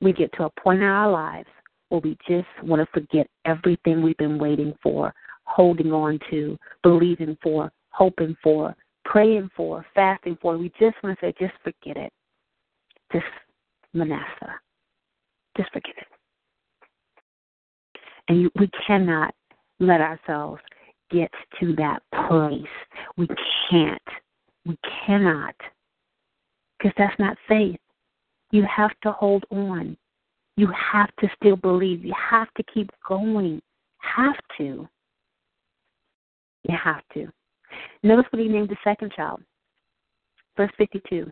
we 0.00 0.12
get 0.12 0.32
to 0.34 0.44
a 0.44 0.60
point 0.60 0.80
in 0.80 0.88
our 0.88 1.10
lives 1.10 1.48
where 1.90 2.00
we 2.00 2.16
just 2.26 2.48
want 2.62 2.80
to 2.80 3.00
forget 3.00 3.28
everything 3.44 4.02
we've 4.02 4.16
been 4.16 4.38
waiting 4.38 4.74
for, 4.82 5.12
holding 5.44 5.92
on 5.92 6.18
to, 6.30 6.58
believing 6.82 7.36
for, 7.42 7.70
hoping 7.90 8.34
for, 8.42 8.74
praying 9.12 9.50
for, 9.54 9.84
fasting 9.94 10.38
for. 10.40 10.56
We 10.56 10.70
just 10.80 10.96
want 11.04 11.18
to 11.20 11.26
say, 11.26 11.34
just 11.38 11.52
forget 11.62 11.98
it. 11.98 12.12
Just 13.12 13.26
Manasseh. 13.92 14.58
Just 15.54 15.70
forget 15.70 15.94
it. 15.98 16.06
And 18.28 18.40
you, 18.40 18.50
we 18.58 18.70
cannot 18.86 19.34
let 19.80 20.00
ourselves 20.00 20.62
get 21.10 21.30
to 21.60 21.76
that 21.76 22.02
place. 22.26 22.62
We 23.18 23.28
can't. 23.70 24.00
We 24.64 24.78
cannot. 25.06 25.56
Because 26.78 26.94
that's 26.96 27.18
not 27.18 27.36
faith. 27.46 27.78
You 28.50 28.64
have 28.74 28.92
to 29.02 29.12
hold 29.12 29.44
on. 29.50 29.94
You 30.56 30.68
have 30.92 31.14
to 31.20 31.28
still 31.36 31.56
believe. 31.56 32.02
You 32.02 32.14
have 32.30 32.48
to 32.54 32.62
keep 32.72 32.90
going. 33.06 33.60
Have 33.98 34.36
to. 34.56 34.88
You 36.66 36.76
have 36.82 37.02
to. 37.12 37.30
Notice 38.02 38.26
what 38.30 38.42
he 38.42 38.48
named 38.48 38.68
the 38.68 38.76
second 38.84 39.12
child. 39.12 39.40
Verse 40.56 40.72
52. 40.76 41.30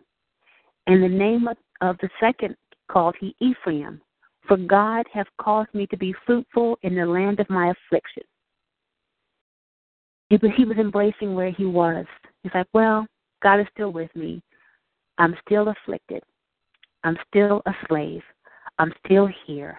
And 0.87 1.03
the 1.03 1.09
name 1.09 1.47
of, 1.81 1.97
the 1.99 2.09
second 2.19 2.55
called 2.89 3.15
he 3.19 3.35
Ephraim, 3.39 4.01
for 4.47 4.57
God 4.57 5.05
hath 5.13 5.27
caused 5.39 5.73
me 5.73 5.85
to 5.87 5.97
be 5.97 6.15
fruitful 6.25 6.77
in 6.81 6.95
the 6.95 7.05
land 7.05 7.39
of 7.39 7.49
my 7.49 7.71
affliction. 7.71 8.23
It 10.29 10.41
was, 10.41 10.51
he 10.55 10.65
was 10.65 10.77
embracing 10.77 11.35
where 11.35 11.51
he 11.51 11.65
was. 11.65 12.05
He's 12.41 12.53
like, 12.55 12.67
well, 12.73 13.05
God 13.43 13.59
is 13.59 13.67
still 13.73 13.91
with 13.91 14.13
me. 14.15 14.41
I'm 15.17 15.35
still 15.45 15.67
afflicted. 15.69 16.23
I'm 17.03 17.17
still 17.27 17.61
a 17.65 17.71
slave. 17.87 18.21
I'm 18.79 18.93
still 19.05 19.29
here. 19.45 19.77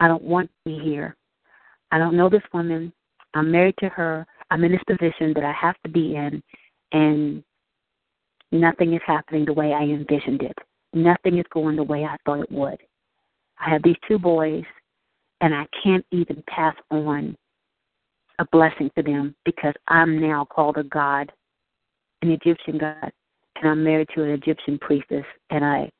I 0.00 0.08
don't 0.08 0.22
want 0.22 0.48
to 0.48 0.70
be 0.70 0.82
here. 0.82 1.16
I 1.90 1.98
don't 1.98 2.16
know 2.16 2.28
this 2.28 2.42
woman. 2.52 2.92
I'm 3.34 3.50
married 3.50 3.76
to 3.80 3.88
her. 3.90 4.26
I'm 4.50 4.64
in 4.64 4.72
this 4.72 4.82
position 4.86 5.32
that 5.34 5.44
I 5.44 5.52
have 5.52 5.76
to 5.84 5.90
be 5.90 6.16
in, 6.16 6.42
and 6.92 7.44
nothing 8.52 8.94
is 8.94 9.00
happening 9.06 9.44
the 9.44 9.52
way 9.52 9.72
I 9.72 9.82
envisioned 9.82 10.42
it. 10.42 10.56
Nothing 10.92 11.38
is 11.38 11.44
going 11.52 11.76
the 11.76 11.84
way 11.84 12.04
I 12.04 12.16
thought 12.24 12.40
it 12.40 12.50
would. 12.50 12.78
I 13.58 13.70
have 13.70 13.82
these 13.82 13.96
two 14.08 14.18
boys, 14.18 14.64
and 15.40 15.54
I 15.54 15.66
can't 15.82 16.04
even 16.10 16.42
pass 16.48 16.74
on 16.90 17.36
a 18.38 18.46
blessing 18.50 18.90
to 18.96 19.02
them 19.02 19.34
because 19.44 19.74
I'm 19.86 20.20
now 20.20 20.46
called 20.46 20.78
a 20.78 20.84
god, 20.84 21.30
an 22.22 22.30
Egyptian 22.30 22.78
god, 22.78 23.12
and 23.56 23.70
I'm 23.70 23.84
married 23.84 24.08
to 24.14 24.24
an 24.24 24.30
Egyptian 24.30 24.78
priestess, 24.78 25.26
and 25.50 25.64
I, 25.64 25.90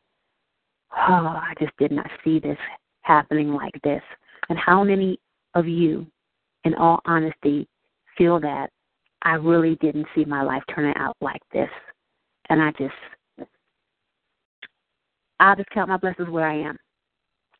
oh, 0.93 1.13
I 1.13 1.53
just 1.61 1.77
did 1.79 1.93
not 1.93 2.11
see 2.25 2.41
this 2.41 2.59
happening 3.03 3.53
like 3.53 3.79
this. 3.85 4.03
And 4.49 4.59
how 4.59 4.83
many 4.83 5.21
of 5.55 5.69
you, 5.69 6.07
in 6.65 6.75
all 6.75 7.01
honesty, 7.05 7.69
feel 8.17 8.41
that 8.41 8.71
I 9.23 9.35
really 9.35 9.77
didn't 9.77 10.07
see 10.15 10.25
my 10.25 10.43
life 10.43 10.63
turning 10.75 10.95
out 10.97 11.17
like 11.21 11.43
this, 11.53 11.69
and 12.49 12.63
I 12.63 12.73
just, 12.73 13.49
I'll 15.39 15.57
just 15.57 15.71
count 15.71 15.89
my 15.89 15.97
blessings 15.97 16.29
where 16.29 16.47
I 16.47 16.59
am. 16.61 16.79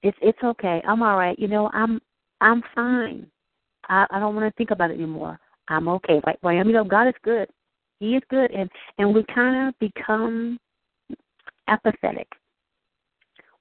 It's 0.03 0.17
it's 0.23 0.43
okay. 0.43 0.83
I'm 0.87 1.03
all 1.03 1.17
right. 1.17 1.39
You 1.39 1.49
know, 1.49 1.71
I'm 1.73 2.01
I'm 2.41 2.63
fine. 2.75 3.27
I 3.89 4.07
I 4.11 4.19
don't 4.19 4.35
want 4.35 4.51
to 4.51 4.57
think 4.57 4.71
about 4.71 4.91
it 4.91 4.95
anymore. 4.95 5.39
I'm 5.69 5.89
okay. 5.89 6.21
Like 6.27 6.39
well, 6.43 6.55
you 6.55 6.65
know, 6.65 6.85
God 6.85 7.09
is 7.09 7.15
good. 7.23 7.49
He 7.99 8.17
is 8.17 8.23
good, 8.31 8.51
and 8.51 8.71
and 8.99 9.15
we 9.15 9.25
kind 9.35 9.69
of 9.69 9.79
become 9.79 10.59
apathetic. 11.69 12.29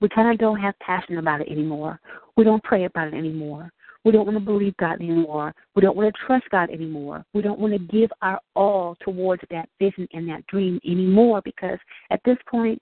We 0.01 0.07
kind 0.07 0.31
of 0.31 0.37
don't 0.37 0.59
have 0.59 0.79
passion 0.79 1.17
about 1.17 1.41
it 1.41 1.49
anymore. 1.49 1.99
We 2.37 2.45
don't 2.45 2.63
pray 2.63 2.85
about 2.85 3.09
it 3.09 3.13
anymore. 3.13 3.69
We 4.09 4.13
don't 4.13 4.25
want 4.25 4.39
to 4.39 4.43
believe 4.43 4.75
God 4.77 5.01
anymore. 5.01 5.53
We 5.75 5.83
don't 5.83 5.95
want 5.95 6.11
to 6.11 6.25
trust 6.25 6.49
God 6.49 6.71
anymore. 6.71 7.23
We 7.35 7.43
don't 7.43 7.59
want 7.59 7.73
to 7.73 7.79
give 7.95 8.09
our 8.23 8.41
all 8.55 8.97
towards 9.01 9.43
that 9.51 9.69
vision 9.77 10.07
and 10.13 10.27
that 10.29 10.47
dream 10.47 10.79
anymore 10.83 11.43
because 11.45 11.77
at 12.09 12.19
this 12.25 12.37
point, 12.49 12.81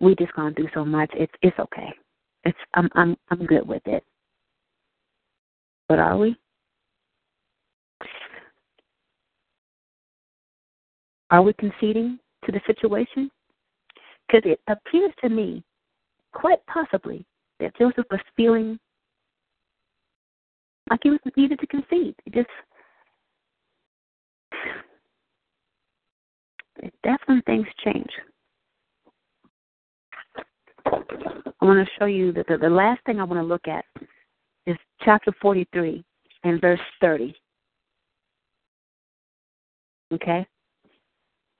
we 0.00 0.14
just 0.14 0.32
gone 0.32 0.54
through 0.54 0.70
so 0.72 0.86
much. 0.86 1.10
It's 1.12 1.34
it's 1.42 1.58
okay. 1.58 1.92
It's 2.44 2.56
I'm 2.72 2.88
I'm 2.94 3.14
I'm 3.28 3.44
good 3.44 3.68
with 3.68 3.82
it. 3.84 4.02
But 5.86 5.98
are 5.98 6.16
we? 6.16 6.34
Are 11.30 11.42
we 11.42 11.52
conceding 11.58 12.18
to 12.46 12.52
the 12.52 12.60
situation? 12.66 13.30
Because 14.26 14.50
it 14.50 14.60
appears 14.66 15.12
to 15.20 15.28
me, 15.28 15.62
quite 16.32 16.64
possibly, 16.64 17.26
that 17.60 17.76
Joseph 17.76 18.06
was 18.10 18.20
feeling 18.34 18.78
like 20.90 21.00
he 21.02 21.10
was 21.10 21.20
needed 21.36 21.58
to 21.60 21.66
concede. 21.66 22.14
It 22.26 22.34
just 22.34 22.48
that's 27.04 27.22
when 27.26 27.42
things 27.42 27.66
change. 27.84 28.10
I 30.86 31.64
want 31.64 31.86
to 31.86 31.92
show 31.98 32.06
you 32.06 32.32
that 32.32 32.46
the, 32.48 32.58
the 32.58 32.68
last 32.68 33.00
thing 33.06 33.20
I 33.20 33.24
want 33.24 33.40
to 33.40 33.46
look 33.46 33.68
at 33.68 33.84
is 34.66 34.76
chapter 35.04 35.32
43. 35.40 36.04
and 36.44 36.60
verse 36.60 36.80
30. 37.00 37.34
Okay? 40.12 40.46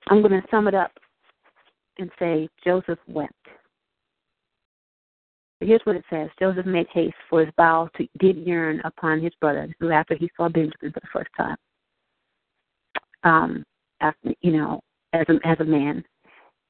I'm 0.09 0.21
going 0.21 0.41
to 0.41 0.47
sum 0.51 0.67
it 0.67 0.75
up 0.75 0.91
and 1.97 2.09
say 2.19 2.49
Joseph 2.63 2.99
wept. 3.07 3.33
Here's 5.65 5.81
what 5.83 5.95
it 5.95 6.05
says 6.09 6.29
Joseph 6.39 6.65
made 6.65 6.87
haste, 6.93 7.15
for 7.29 7.41
his 7.41 7.53
bowels 7.57 7.89
did 8.19 8.37
yearn 8.37 8.81
upon 8.83 9.21
his 9.21 9.33
brother 9.39 9.73
who 9.79 9.91
after 9.91 10.15
he 10.15 10.29
saw 10.35 10.49
Benjamin 10.49 10.73
for 10.79 10.89
the 10.89 11.07
first 11.11 11.29
time. 11.37 11.57
Um, 13.23 13.63
after, 14.01 14.33
you 14.41 14.51
know, 14.51 14.81
as 15.13 15.25
a, 15.29 15.47
as 15.47 15.57
a 15.59 15.65
man. 15.65 16.03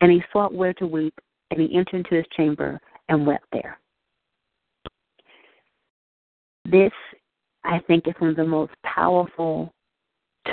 And 0.02 0.12
he 0.12 0.22
sought 0.32 0.54
where 0.54 0.74
to 0.76 0.86
weep, 0.86 1.14
and 1.50 1.60
he 1.60 1.76
entered 1.76 1.98
into 1.98 2.16
his 2.16 2.26
chamber 2.36 2.80
and 3.10 3.26
wept 3.26 3.46
there. 3.52 3.80
This, 6.66 6.92
I 7.64 7.80
think, 7.88 8.08
is 8.08 8.14
one 8.20 8.30
of 8.30 8.36
the 8.36 8.46
most 8.46 8.74
powerful 8.86 9.74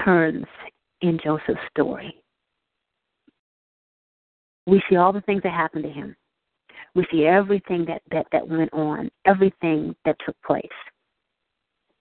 turns 0.04 0.46
in 1.02 1.18
Joseph's 1.22 1.60
story. 1.70 2.14
We 4.66 4.82
see 4.88 4.96
all 4.96 5.12
the 5.12 5.20
things 5.22 5.42
that 5.42 5.52
happened 5.52 5.84
to 5.84 5.90
him. 5.90 6.16
We 6.94 7.06
see 7.10 7.26
everything 7.26 7.84
that, 7.86 8.02
that, 8.10 8.26
that 8.32 8.48
went 8.48 8.72
on, 8.72 9.10
everything 9.24 9.94
that 10.04 10.16
took 10.24 10.36
place. 10.44 10.66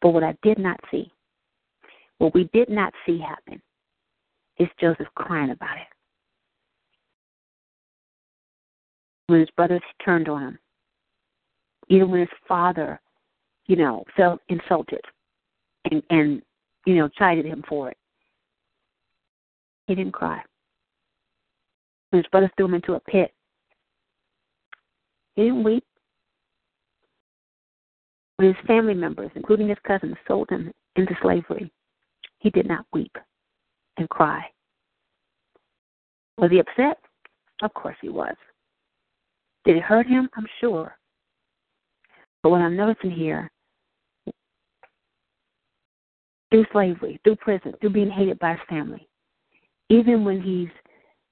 But 0.02 0.10
what 0.10 0.24
I 0.24 0.36
did 0.42 0.58
not 0.58 0.80
see, 0.90 1.12
what 2.18 2.34
we 2.34 2.50
did 2.54 2.70
not 2.70 2.94
see 3.06 3.20
happen, 3.20 3.62
is 4.58 4.68
Joseph 4.80 5.08
crying 5.16 5.52
about 5.52 5.78
it. 5.78 5.88
When 9.28 9.40
his 9.40 9.50
brothers 9.52 9.82
turned 10.04 10.28
on 10.28 10.42
him, 10.42 10.60
even 11.90 12.10
when 12.10 12.22
his 12.22 12.30
father, 12.48 13.00
you 13.68 13.76
know, 13.76 14.04
felt 14.18 14.42
insulted 14.50 15.02
and, 15.92 16.02
and 16.10 16.42
you 16.86 16.96
know, 16.96 17.08
chided 17.10 17.46
him 17.46 17.64
for 17.68 17.90
it, 17.90 17.98
he 19.88 19.96
didn't 19.96 20.14
cry. 20.14 20.42
When 22.10 22.24
his 22.24 22.30
brothers 22.30 22.50
threw 22.58 22.66
him 22.66 22.74
into 22.74 22.94
a 22.94 23.00
pit, 23.00 23.32
he 25.40 25.46
didn't 25.46 25.64
weep. 25.64 25.86
When 28.36 28.50
his 28.50 28.68
family 28.68 28.94
members, 28.94 29.32
including 29.36 29.70
his 29.70 29.78
cousins, 29.88 30.16
sold 30.28 30.50
him 30.50 30.74
into 30.98 31.16
slavery, 31.22 31.72
he 32.40 32.50
did 32.50 32.68
not 32.68 32.86
weep 32.92 33.16
and 33.96 34.10
cry. 34.10 34.44
Was 36.38 36.52
he 36.52 36.60
upset? 36.60 36.98
Of 37.62 37.74
course 37.74 37.96
he 38.02 38.10
was. 38.10 38.36
Did 39.64 39.78
it 39.78 39.84
hurt 39.84 40.08
him? 40.08 40.30
I'm 40.36 40.48
sure. 40.60 40.98
But 42.44 42.50
what 42.50 42.62
I'm 42.62 42.76
noticing 42.76 43.12
here, 43.12 43.50
through 46.52 46.66
slavery, 46.74 47.18
through 47.24 47.38
prison, 47.38 47.74
through 47.80 47.92
being 47.92 48.12
hated 48.12 48.40
by 48.40 48.52
his 48.52 48.62
family, 48.68 49.08
even 49.90 50.26
when 50.26 50.42
he's 50.42 50.70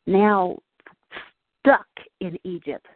now 0.06 0.58
stuck 1.60 1.88
in 2.22 2.38
Egypt 2.46 2.88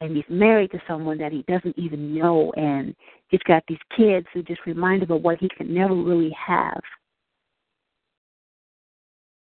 and 0.00 0.16
he's 0.16 0.24
married 0.28 0.70
to 0.70 0.82
someone 0.86 1.18
that 1.18 1.32
he 1.32 1.44
doesn't 1.48 1.76
even 1.78 2.14
know 2.14 2.52
and 2.56 2.94
he's 3.28 3.42
got 3.46 3.64
these 3.66 3.78
kids 3.96 4.26
who 4.32 4.42
just 4.42 4.64
remind 4.66 5.02
him 5.02 5.10
of 5.10 5.22
what 5.22 5.38
he 5.38 5.48
can 5.56 5.72
never 5.72 5.94
really 5.94 6.34
have. 6.38 6.80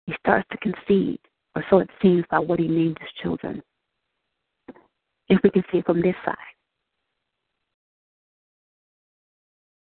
He 0.06 0.14
starts 0.20 0.46
to 0.52 0.58
concede, 0.58 1.20
or 1.56 1.64
so 1.70 1.78
it 1.78 1.90
seems 2.02 2.24
by 2.30 2.38
what 2.38 2.60
he 2.60 2.68
named 2.68 2.98
his 3.00 3.08
children. 3.22 3.62
If 5.28 5.40
we 5.42 5.50
can 5.50 5.64
see 5.72 5.78
it 5.78 5.86
from 5.86 6.02
this 6.02 6.14
side. 6.24 6.36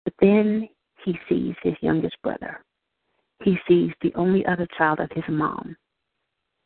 But 0.04 0.14
then 0.20 0.68
he 1.06 1.18
sees 1.30 1.54
his 1.62 1.76
youngest 1.82 2.16
brother. 2.24 2.64
He 3.44 3.58
sees 3.68 3.92
the 4.02 4.14
only 4.16 4.46
other 4.48 4.68
child 4.78 5.00
of 5.00 5.12
his 5.12 5.24
mom, 5.30 5.78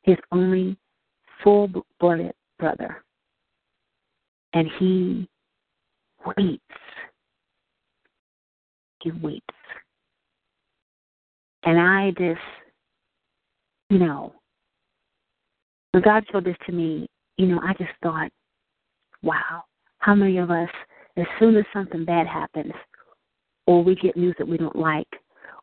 his 0.03 0.17
only 0.31 0.77
full 1.43 1.69
blooded 1.99 2.33
brother. 2.57 3.03
And 4.53 4.69
he 4.79 5.27
waits. 6.25 6.61
He 9.01 9.11
waits. 9.11 9.45
And 11.63 11.79
I 11.79 12.11
just, 12.11 12.39
you 13.89 13.99
know, 13.99 14.33
when 15.91 16.03
God 16.03 16.23
showed 16.31 16.45
this 16.45 16.55
to 16.65 16.71
me, 16.71 17.07
you 17.37 17.47
know, 17.47 17.59
I 17.63 17.73
just 17.73 17.91
thought, 18.01 18.29
wow, 19.23 19.63
how 19.99 20.15
many 20.15 20.37
of 20.37 20.51
us, 20.51 20.69
as 21.17 21.25
soon 21.39 21.55
as 21.55 21.65
something 21.73 22.05
bad 22.05 22.27
happens, 22.27 22.73
or 23.67 23.83
we 23.83 23.95
get 23.95 24.17
news 24.17 24.35
that 24.37 24.47
we 24.47 24.57
don't 24.57 24.75
like, 24.75 25.07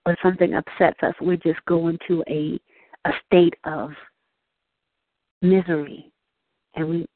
or 0.07 0.17
something 0.23 0.55
upsets 0.55 0.99
us, 1.03 1.15
we 1.21 1.37
just 1.39 1.65
go 1.67 1.89
into 1.89 2.23
a 2.29 2.59
a 3.05 3.11
state 3.27 3.55
of 3.65 3.91
misery, 5.41 6.11
and 6.75 6.89
we 6.89 7.07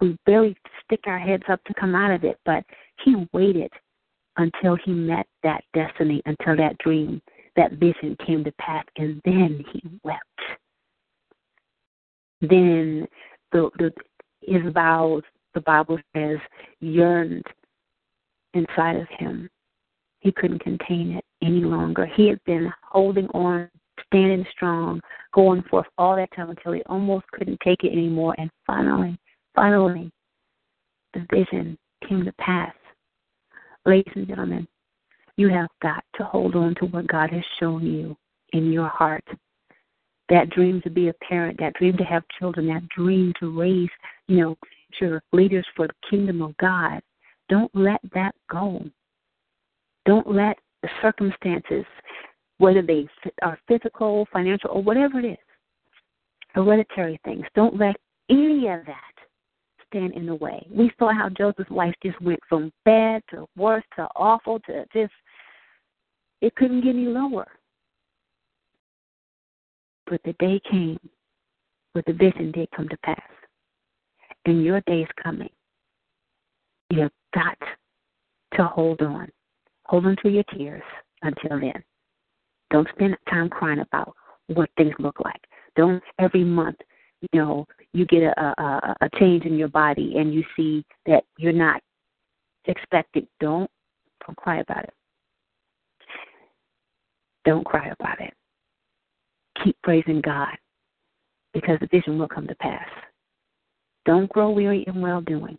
we 0.00 0.16
barely 0.26 0.56
stick 0.84 1.00
our 1.06 1.18
heads 1.18 1.44
up 1.48 1.62
to 1.64 1.74
come 1.74 1.94
out 1.94 2.10
of 2.10 2.24
it. 2.24 2.38
But 2.44 2.64
he 3.04 3.26
waited 3.32 3.72
until 4.36 4.76
he 4.84 4.92
met 4.92 5.26
that 5.42 5.64
destiny, 5.74 6.22
until 6.26 6.56
that 6.56 6.78
dream, 6.78 7.20
that 7.56 7.72
vision 7.72 8.16
came 8.24 8.44
to 8.44 8.52
pass, 8.52 8.84
and 8.96 9.20
then 9.24 9.64
he 9.72 9.82
wept. 10.04 10.22
Then 12.40 13.06
the, 13.52 13.70
the 13.78 13.92
his 14.42 14.72
vows, 14.72 15.22
the 15.54 15.60
Bible 15.60 15.98
says, 16.14 16.38
yearned 16.80 17.44
inside 18.54 18.96
of 18.96 19.08
him. 19.18 19.50
He 20.20 20.32
couldn't 20.32 20.60
contain 20.60 21.12
it 21.12 21.24
any 21.42 21.60
longer. 21.60 22.06
He 22.06 22.28
had 22.28 22.42
been 22.44 22.72
holding 22.82 23.28
on, 23.28 23.68
standing 24.06 24.46
strong, 24.52 25.00
going 25.34 25.62
forth 25.64 25.86
all 25.96 26.16
that 26.16 26.30
time 26.34 26.50
until 26.50 26.72
he 26.72 26.82
almost 26.86 27.26
couldn't 27.32 27.60
take 27.62 27.84
it 27.84 27.92
anymore. 27.92 28.34
And 28.38 28.50
finally, 28.66 29.18
finally, 29.58 30.12
the 31.14 31.26
vision 31.32 31.76
came 32.08 32.24
to 32.24 32.32
pass. 32.34 32.72
Ladies 33.84 34.12
and 34.14 34.28
gentlemen, 34.28 34.68
you 35.36 35.48
have 35.48 35.68
got 35.82 36.04
to 36.14 36.22
hold 36.22 36.54
on 36.54 36.76
to 36.76 36.86
what 36.86 37.08
God 37.08 37.30
has 37.30 37.42
shown 37.58 37.84
you 37.84 38.16
in 38.52 38.70
your 38.70 38.86
heart. 38.86 39.24
That 40.28 40.50
dream 40.50 40.80
to 40.82 40.90
be 40.90 41.08
a 41.08 41.14
parent, 41.14 41.58
that 41.58 41.74
dream 41.74 41.96
to 41.96 42.04
have 42.04 42.22
children, 42.38 42.68
that 42.68 42.88
dream 42.90 43.32
to 43.40 43.58
raise, 43.58 43.88
you 44.28 44.40
know, 44.40 44.56
future 44.90 45.20
leaders 45.32 45.66
for 45.74 45.88
the 45.88 46.08
kingdom 46.08 46.40
of 46.40 46.56
God. 46.58 47.00
Don't 47.48 47.74
let 47.74 48.00
that 48.14 48.36
go. 48.48 48.84
Don't 50.06 50.30
let 50.30 50.56
the 50.82 50.88
circumstances, 51.02 51.84
whether 52.58 52.82
they 52.82 53.08
are 53.42 53.58
physical, 53.66 54.28
financial, 54.32 54.70
or 54.70 54.82
whatever 54.84 55.18
it 55.18 55.32
is, 55.32 55.38
hereditary 56.54 57.18
things, 57.24 57.44
don't 57.56 57.76
let 57.76 57.96
any 58.30 58.68
of 58.68 58.84
that 58.86 59.17
stand 59.88 60.14
in 60.14 60.26
the 60.26 60.34
way. 60.34 60.66
We 60.70 60.90
saw 60.98 61.12
how 61.12 61.28
Joseph's 61.28 61.70
life 61.70 61.94
just 62.02 62.20
went 62.20 62.40
from 62.48 62.72
bad 62.84 63.22
to 63.30 63.46
worse 63.56 63.84
to 63.96 64.08
awful 64.16 64.60
to 64.60 64.84
just, 64.92 65.12
it 66.40 66.54
couldn't 66.56 66.82
get 66.82 66.90
any 66.90 67.06
lower. 67.06 67.46
But 70.06 70.20
the 70.24 70.34
day 70.34 70.60
came 70.70 70.98
where 71.92 72.04
the 72.06 72.12
vision 72.12 72.52
did 72.52 72.70
come 72.74 72.88
to 72.88 72.96
pass 72.98 73.20
and 74.46 74.64
your 74.64 74.80
day 74.82 75.00
is 75.02 75.08
coming. 75.22 75.50
You've 76.90 77.10
got 77.34 77.58
to 78.54 78.64
hold 78.64 79.02
on. 79.02 79.28
Hold 79.84 80.06
on 80.06 80.16
to 80.22 80.30
your 80.30 80.44
tears 80.54 80.82
until 81.22 81.60
then. 81.60 81.82
Don't 82.70 82.88
spend 82.94 83.16
time 83.28 83.48
crying 83.48 83.80
about 83.80 84.14
what 84.46 84.70
things 84.76 84.94
look 84.98 85.20
like. 85.20 85.40
Don't 85.76 86.02
every 86.18 86.44
month, 86.44 86.76
you 87.20 87.28
know, 87.38 87.66
you 87.92 88.06
get 88.06 88.22
a, 88.22 88.54
a, 88.62 88.96
a 89.00 89.08
change 89.18 89.44
in 89.44 89.56
your 89.56 89.68
body 89.68 90.14
and 90.16 90.32
you 90.32 90.44
see 90.56 90.84
that 91.06 91.24
you're 91.38 91.52
not 91.52 91.80
expected. 92.66 93.26
Don't 93.40 93.70
don't 94.26 94.36
cry 94.36 94.58
about 94.58 94.84
it. 94.84 94.94
Don't 97.44 97.64
cry 97.64 97.88
about 97.98 98.20
it. 98.20 98.34
Keep 99.64 99.76
praising 99.82 100.20
God 100.20 100.54
because 101.54 101.78
the 101.80 101.88
vision 101.90 102.18
will 102.18 102.28
come 102.28 102.46
to 102.46 102.54
pass. 102.56 102.88
Don't 104.04 104.28
grow 104.28 104.50
weary 104.50 104.84
in 104.86 105.00
well 105.00 105.20
doing. 105.20 105.58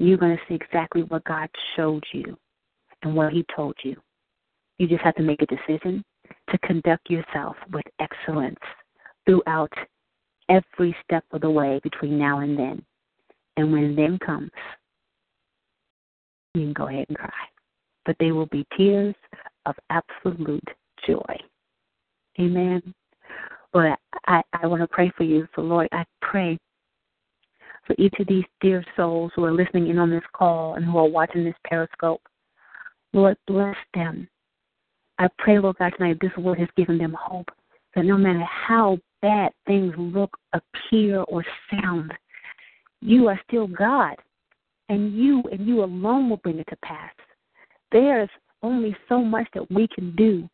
You're 0.00 0.18
going 0.18 0.36
to 0.36 0.42
see 0.48 0.54
exactly 0.54 1.02
what 1.02 1.24
God 1.24 1.48
showed 1.76 2.04
you 2.12 2.36
and 3.02 3.14
what 3.14 3.32
He 3.32 3.44
told 3.54 3.74
you. 3.82 3.96
You 4.78 4.86
just 4.86 5.02
have 5.02 5.16
to 5.16 5.22
make 5.22 5.42
a 5.42 5.46
decision 5.46 6.04
to 6.50 6.58
conduct 6.58 7.10
yourself 7.10 7.56
with 7.72 7.84
excellence 8.00 8.58
throughout 9.28 9.72
every 10.48 10.96
step 11.04 11.24
of 11.32 11.42
the 11.42 11.50
way 11.50 11.80
between 11.82 12.18
now 12.18 12.40
and 12.40 12.58
then. 12.58 12.82
And 13.58 13.72
when 13.72 13.94
then 13.94 14.18
comes, 14.24 14.50
you 16.54 16.62
can 16.62 16.72
go 16.72 16.88
ahead 16.88 17.06
and 17.08 17.18
cry. 17.18 17.30
But 18.06 18.16
they 18.18 18.32
will 18.32 18.46
be 18.46 18.66
tears 18.76 19.14
of 19.66 19.74
absolute 19.90 20.66
joy. 21.06 21.36
Amen. 22.40 22.94
But 23.72 23.98
I, 24.26 24.40
I 24.54 24.66
want 24.66 24.80
to 24.80 24.88
pray 24.88 25.12
for 25.16 25.24
you. 25.24 25.46
So, 25.54 25.60
Lord, 25.60 25.88
I 25.92 26.04
pray 26.22 26.56
for 27.86 27.94
each 27.98 28.14
of 28.20 28.26
these 28.28 28.44
dear 28.62 28.82
souls 28.96 29.32
who 29.34 29.44
are 29.44 29.52
listening 29.52 29.88
in 29.88 29.98
on 29.98 30.10
this 30.10 30.22
call 30.32 30.74
and 30.74 30.84
who 30.84 30.96
are 30.96 31.08
watching 31.08 31.44
this 31.44 31.54
periscope. 31.64 32.22
Lord, 33.12 33.36
bless 33.46 33.76
them. 33.92 34.28
I 35.18 35.28
pray, 35.38 35.58
Lord 35.58 35.76
God, 35.78 35.92
tonight 35.96 36.18
this 36.20 36.34
word 36.38 36.58
has 36.60 36.68
given 36.76 36.96
them 36.96 37.14
hope 37.18 37.48
that 37.94 38.04
no 38.04 38.16
matter 38.16 38.44
how 38.44 38.98
bad 39.22 39.52
things 39.66 39.94
look, 39.96 40.36
appear, 40.52 41.20
or 41.22 41.44
sound, 41.70 42.12
you 43.00 43.28
are 43.28 43.40
still 43.48 43.66
God, 43.66 44.16
and 44.88 45.14
you 45.14 45.42
and 45.52 45.66
you 45.66 45.84
alone 45.84 46.28
will 46.28 46.38
bring 46.38 46.58
it 46.58 46.66
to 46.68 46.76
pass. 46.82 47.12
There's 47.92 48.30
only 48.62 48.96
so 49.08 49.22
much 49.22 49.46
that 49.54 49.70
we 49.70 49.88
can 49.88 50.14
do, 50.16 50.48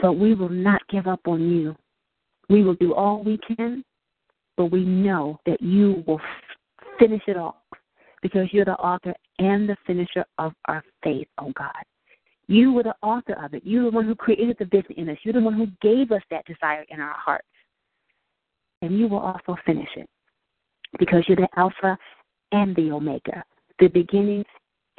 but 0.00 0.14
we 0.14 0.34
will 0.34 0.48
not 0.48 0.82
give 0.88 1.06
up 1.06 1.20
on 1.26 1.50
you. 1.50 1.76
We 2.48 2.62
will 2.62 2.74
do 2.74 2.94
all 2.94 3.22
we 3.22 3.38
can, 3.38 3.84
but 4.56 4.66
we 4.66 4.84
know 4.84 5.40
that 5.46 5.60
you 5.60 6.02
will 6.06 6.20
finish 6.98 7.22
it 7.26 7.36
all 7.36 7.62
because 8.22 8.48
you're 8.52 8.64
the 8.64 8.72
author 8.72 9.14
and 9.38 9.68
the 9.68 9.76
finisher 9.86 10.24
of 10.38 10.52
our 10.66 10.82
faith, 11.02 11.28
oh 11.38 11.52
God. 11.56 11.72
You 12.48 12.72
were 12.72 12.84
the 12.84 12.94
author 13.02 13.34
of 13.42 13.54
it. 13.54 13.62
You're 13.64 13.90
the 13.90 13.96
one 13.96 14.04
who 14.04 14.14
created 14.14 14.56
the 14.58 14.66
vision 14.66 14.92
in 14.96 15.08
us. 15.08 15.18
You're 15.22 15.34
the 15.34 15.40
one 15.40 15.54
who 15.54 15.66
gave 15.82 16.12
us 16.12 16.22
that 16.30 16.44
desire 16.46 16.84
in 16.88 17.00
our 17.00 17.14
hearts. 17.14 17.46
And 18.82 18.98
you 18.98 19.08
will 19.08 19.18
also 19.18 19.56
finish 19.64 19.88
it 19.96 20.08
because 20.98 21.24
you're 21.26 21.36
the 21.36 21.48
Alpha 21.56 21.98
and 22.52 22.76
the 22.76 22.92
Omega, 22.92 23.42
the 23.80 23.88
beginning 23.88 24.44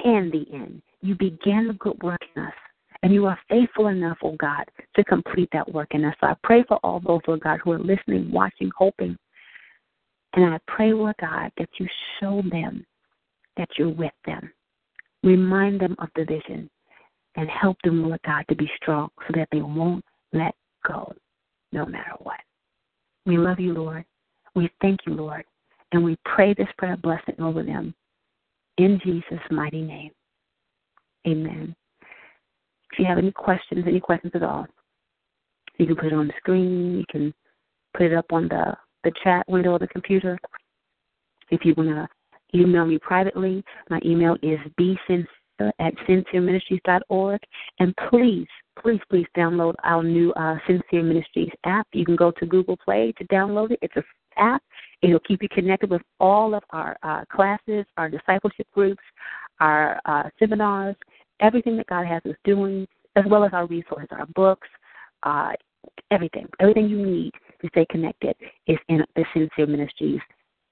and 0.04 0.30
the 0.30 0.46
end. 0.52 0.82
You 1.00 1.14
began 1.14 1.68
the 1.68 1.74
good 1.74 2.00
work 2.02 2.20
in 2.34 2.42
us, 2.42 2.52
and 3.02 3.14
you 3.14 3.26
are 3.26 3.38
faithful 3.48 3.86
enough, 3.86 4.18
oh 4.22 4.36
God, 4.38 4.64
to 4.96 5.04
complete 5.04 5.48
that 5.52 5.72
work 5.72 5.88
in 5.92 6.04
us. 6.04 6.14
So 6.20 6.26
I 6.26 6.34
pray 6.42 6.64
for 6.64 6.78
all 6.82 7.00
those, 7.00 7.20
Lord 7.26 7.40
God, 7.40 7.60
who 7.62 7.72
are 7.72 7.78
listening, 7.78 8.30
watching, 8.30 8.70
hoping. 8.76 9.16
And 10.34 10.44
I 10.44 10.58
pray, 10.66 10.92
Lord 10.92 11.14
God, 11.20 11.50
that 11.56 11.68
you 11.78 11.86
show 12.20 12.42
them 12.50 12.84
that 13.56 13.68
you're 13.78 13.88
with 13.88 14.12
them. 14.26 14.52
Remind 15.22 15.80
them 15.80 15.96
of 15.98 16.08
the 16.14 16.24
vision 16.24 16.68
and 17.36 17.48
help 17.48 17.76
them, 17.84 18.02
Lord 18.02 18.20
God, 18.24 18.44
to 18.48 18.56
be 18.56 18.70
strong 18.80 19.10
so 19.26 19.34
that 19.36 19.48
they 19.52 19.60
won't 19.60 20.04
let 20.32 20.54
go 20.86 21.12
no 21.72 21.86
matter 21.86 22.12
what. 22.20 22.40
We 23.26 23.36
love 23.36 23.60
you, 23.60 23.74
Lord. 23.74 24.04
We 24.54 24.70
thank 24.80 25.00
you, 25.06 25.14
Lord. 25.14 25.44
And 25.92 26.04
we 26.04 26.16
pray 26.24 26.54
this 26.54 26.68
prayer 26.76 26.96
blessing 26.96 27.36
over 27.40 27.62
them 27.62 27.94
in 28.78 29.00
Jesus' 29.04 29.44
mighty 29.50 29.82
name. 29.82 30.10
Amen. 31.26 31.74
If 32.92 32.98
you 32.98 33.04
have 33.06 33.18
any 33.18 33.32
questions, 33.32 33.84
any 33.86 34.00
questions 34.00 34.32
at 34.34 34.42
all, 34.42 34.66
you 35.78 35.86
can 35.86 35.96
put 35.96 36.06
it 36.06 36.12
on 36.12 36.26
the 36.26 36.32
screen. 36.38 36.98
You 36.98 37.04
can 37.10 37.34
put 37.94 38.06
it 38.06 38.14
up 38.14 38.32
on 38.32 38.48
the, 38.48 38.76
the 39.04 39.12
chat 39.22 39.44
window 39.48 39.74
of 39.74 39.80
the 39.80 39.88
computer. 39.88 40.38
If 41.50 41.64
you 41.64 41.74
want 41.76 41.90
to 41.90 42.08
email 42.58 42.86
me 42.86 42.98
privately, 42.98 43.62
my 43.90 44.00
email 44.04 44.36
is 44.42 44.58
bsincere 44.78 45.26
at 45.60 45.94
sincereministries.org. 46.08 47.40
And 47.78 47.94
please, 48.08 48.46
please, 48.80 49.00
please 49.10 49.26
download 49.36 49.74
our 49.84 50.02
new 50.02 50.32
uh, 50.32 50.56
Sincere 50.66 51.02
Ministries 51.02 51.50
app. 51.64 51.86
You 51.92 52.04
can 52.04 52.16
go 52.16 52.30
to 52.32 52.46
Google 52.46 52.76
Play 52.76 53.12
to 53.18 53.24
download 53.26 53.72
it. 53.72 53.78
It's 53.82 53.96
an 53.96 54.04
app. 54.36 54.62
It'll 55.02 55.20
keep 55.20 55.42
you 55.42 55.48
connected 55.48 55.90
with 55.90 56.02
all 56.20 56.54
of 56.54 56.62
our 56.70 56.96
uh, 57.02 57.24
classes, 57.32 57.84
our 57.96 58.08
discipleship 58.08 58.66
groups, 58.72 59.02
our 59.60 60.00
uh, 60.04 60.24
seminars, 60.38 60.96
everything 61.40 61.76
that 61.76 61.86
God 61.86 62.06
has 62.06 62.22
us 62.24 62.36
doing, 62.44 62.86
as 63.16 63.24
well 63.28 63.44
as 63.44 63.52
our 63.52 63.66
resources, 63.66 64.08
our 64.10 64.26
books, 64.26 64.68
uh, 65.24 65.52
everything. 66.10 66.46
Everything 66.60 66.88
you 66.88 67.04
need 67.04 67.32
to 67.62 67.68
stay 67.68 67.86
connected 67.90 68.34
is 68.66 68.78
in 68.88 69.04
the 69.16 69.24
Sincere 69.34 69.66
Ministries 69.66 70.20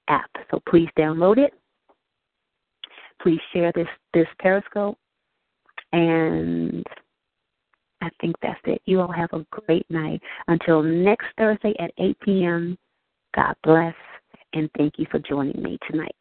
app. 0.09 0.31
So 0.51 0.61
please 0.69 0.89
download 0.99 1.39
it. 1.39 1.53
Please 3.27 3.41
share 3.53 3.73
this 3.75 3.89
this 4.15 4.29
Periscope, 4.39 4.97
and 5.91 6.87
I 8.01 8.09
think 8.21 8.37
that's 8.41 8.61
it. 8.67 8.81
You 8.85 9.01
all 9.01 9.11
have 9.11 9.31
a 9.33 9.45
great 9.51 9.85
night. 9.91 10.23
Until 10.47 10.81
next 10.81 11.27
Thursday 11.37 11.75
at 11.81 11.91
8 11.99 12.21
p.m. 12.21 12.79
God 13.35 13.57
bless, 13.65 13.97
and 14.53 14.71
thank 14.79 14.95
you 14.99 15.07
for 15.11 15.19
joining 15.19 15.61
me 15.61 15.77
tonight. 15.91 16.15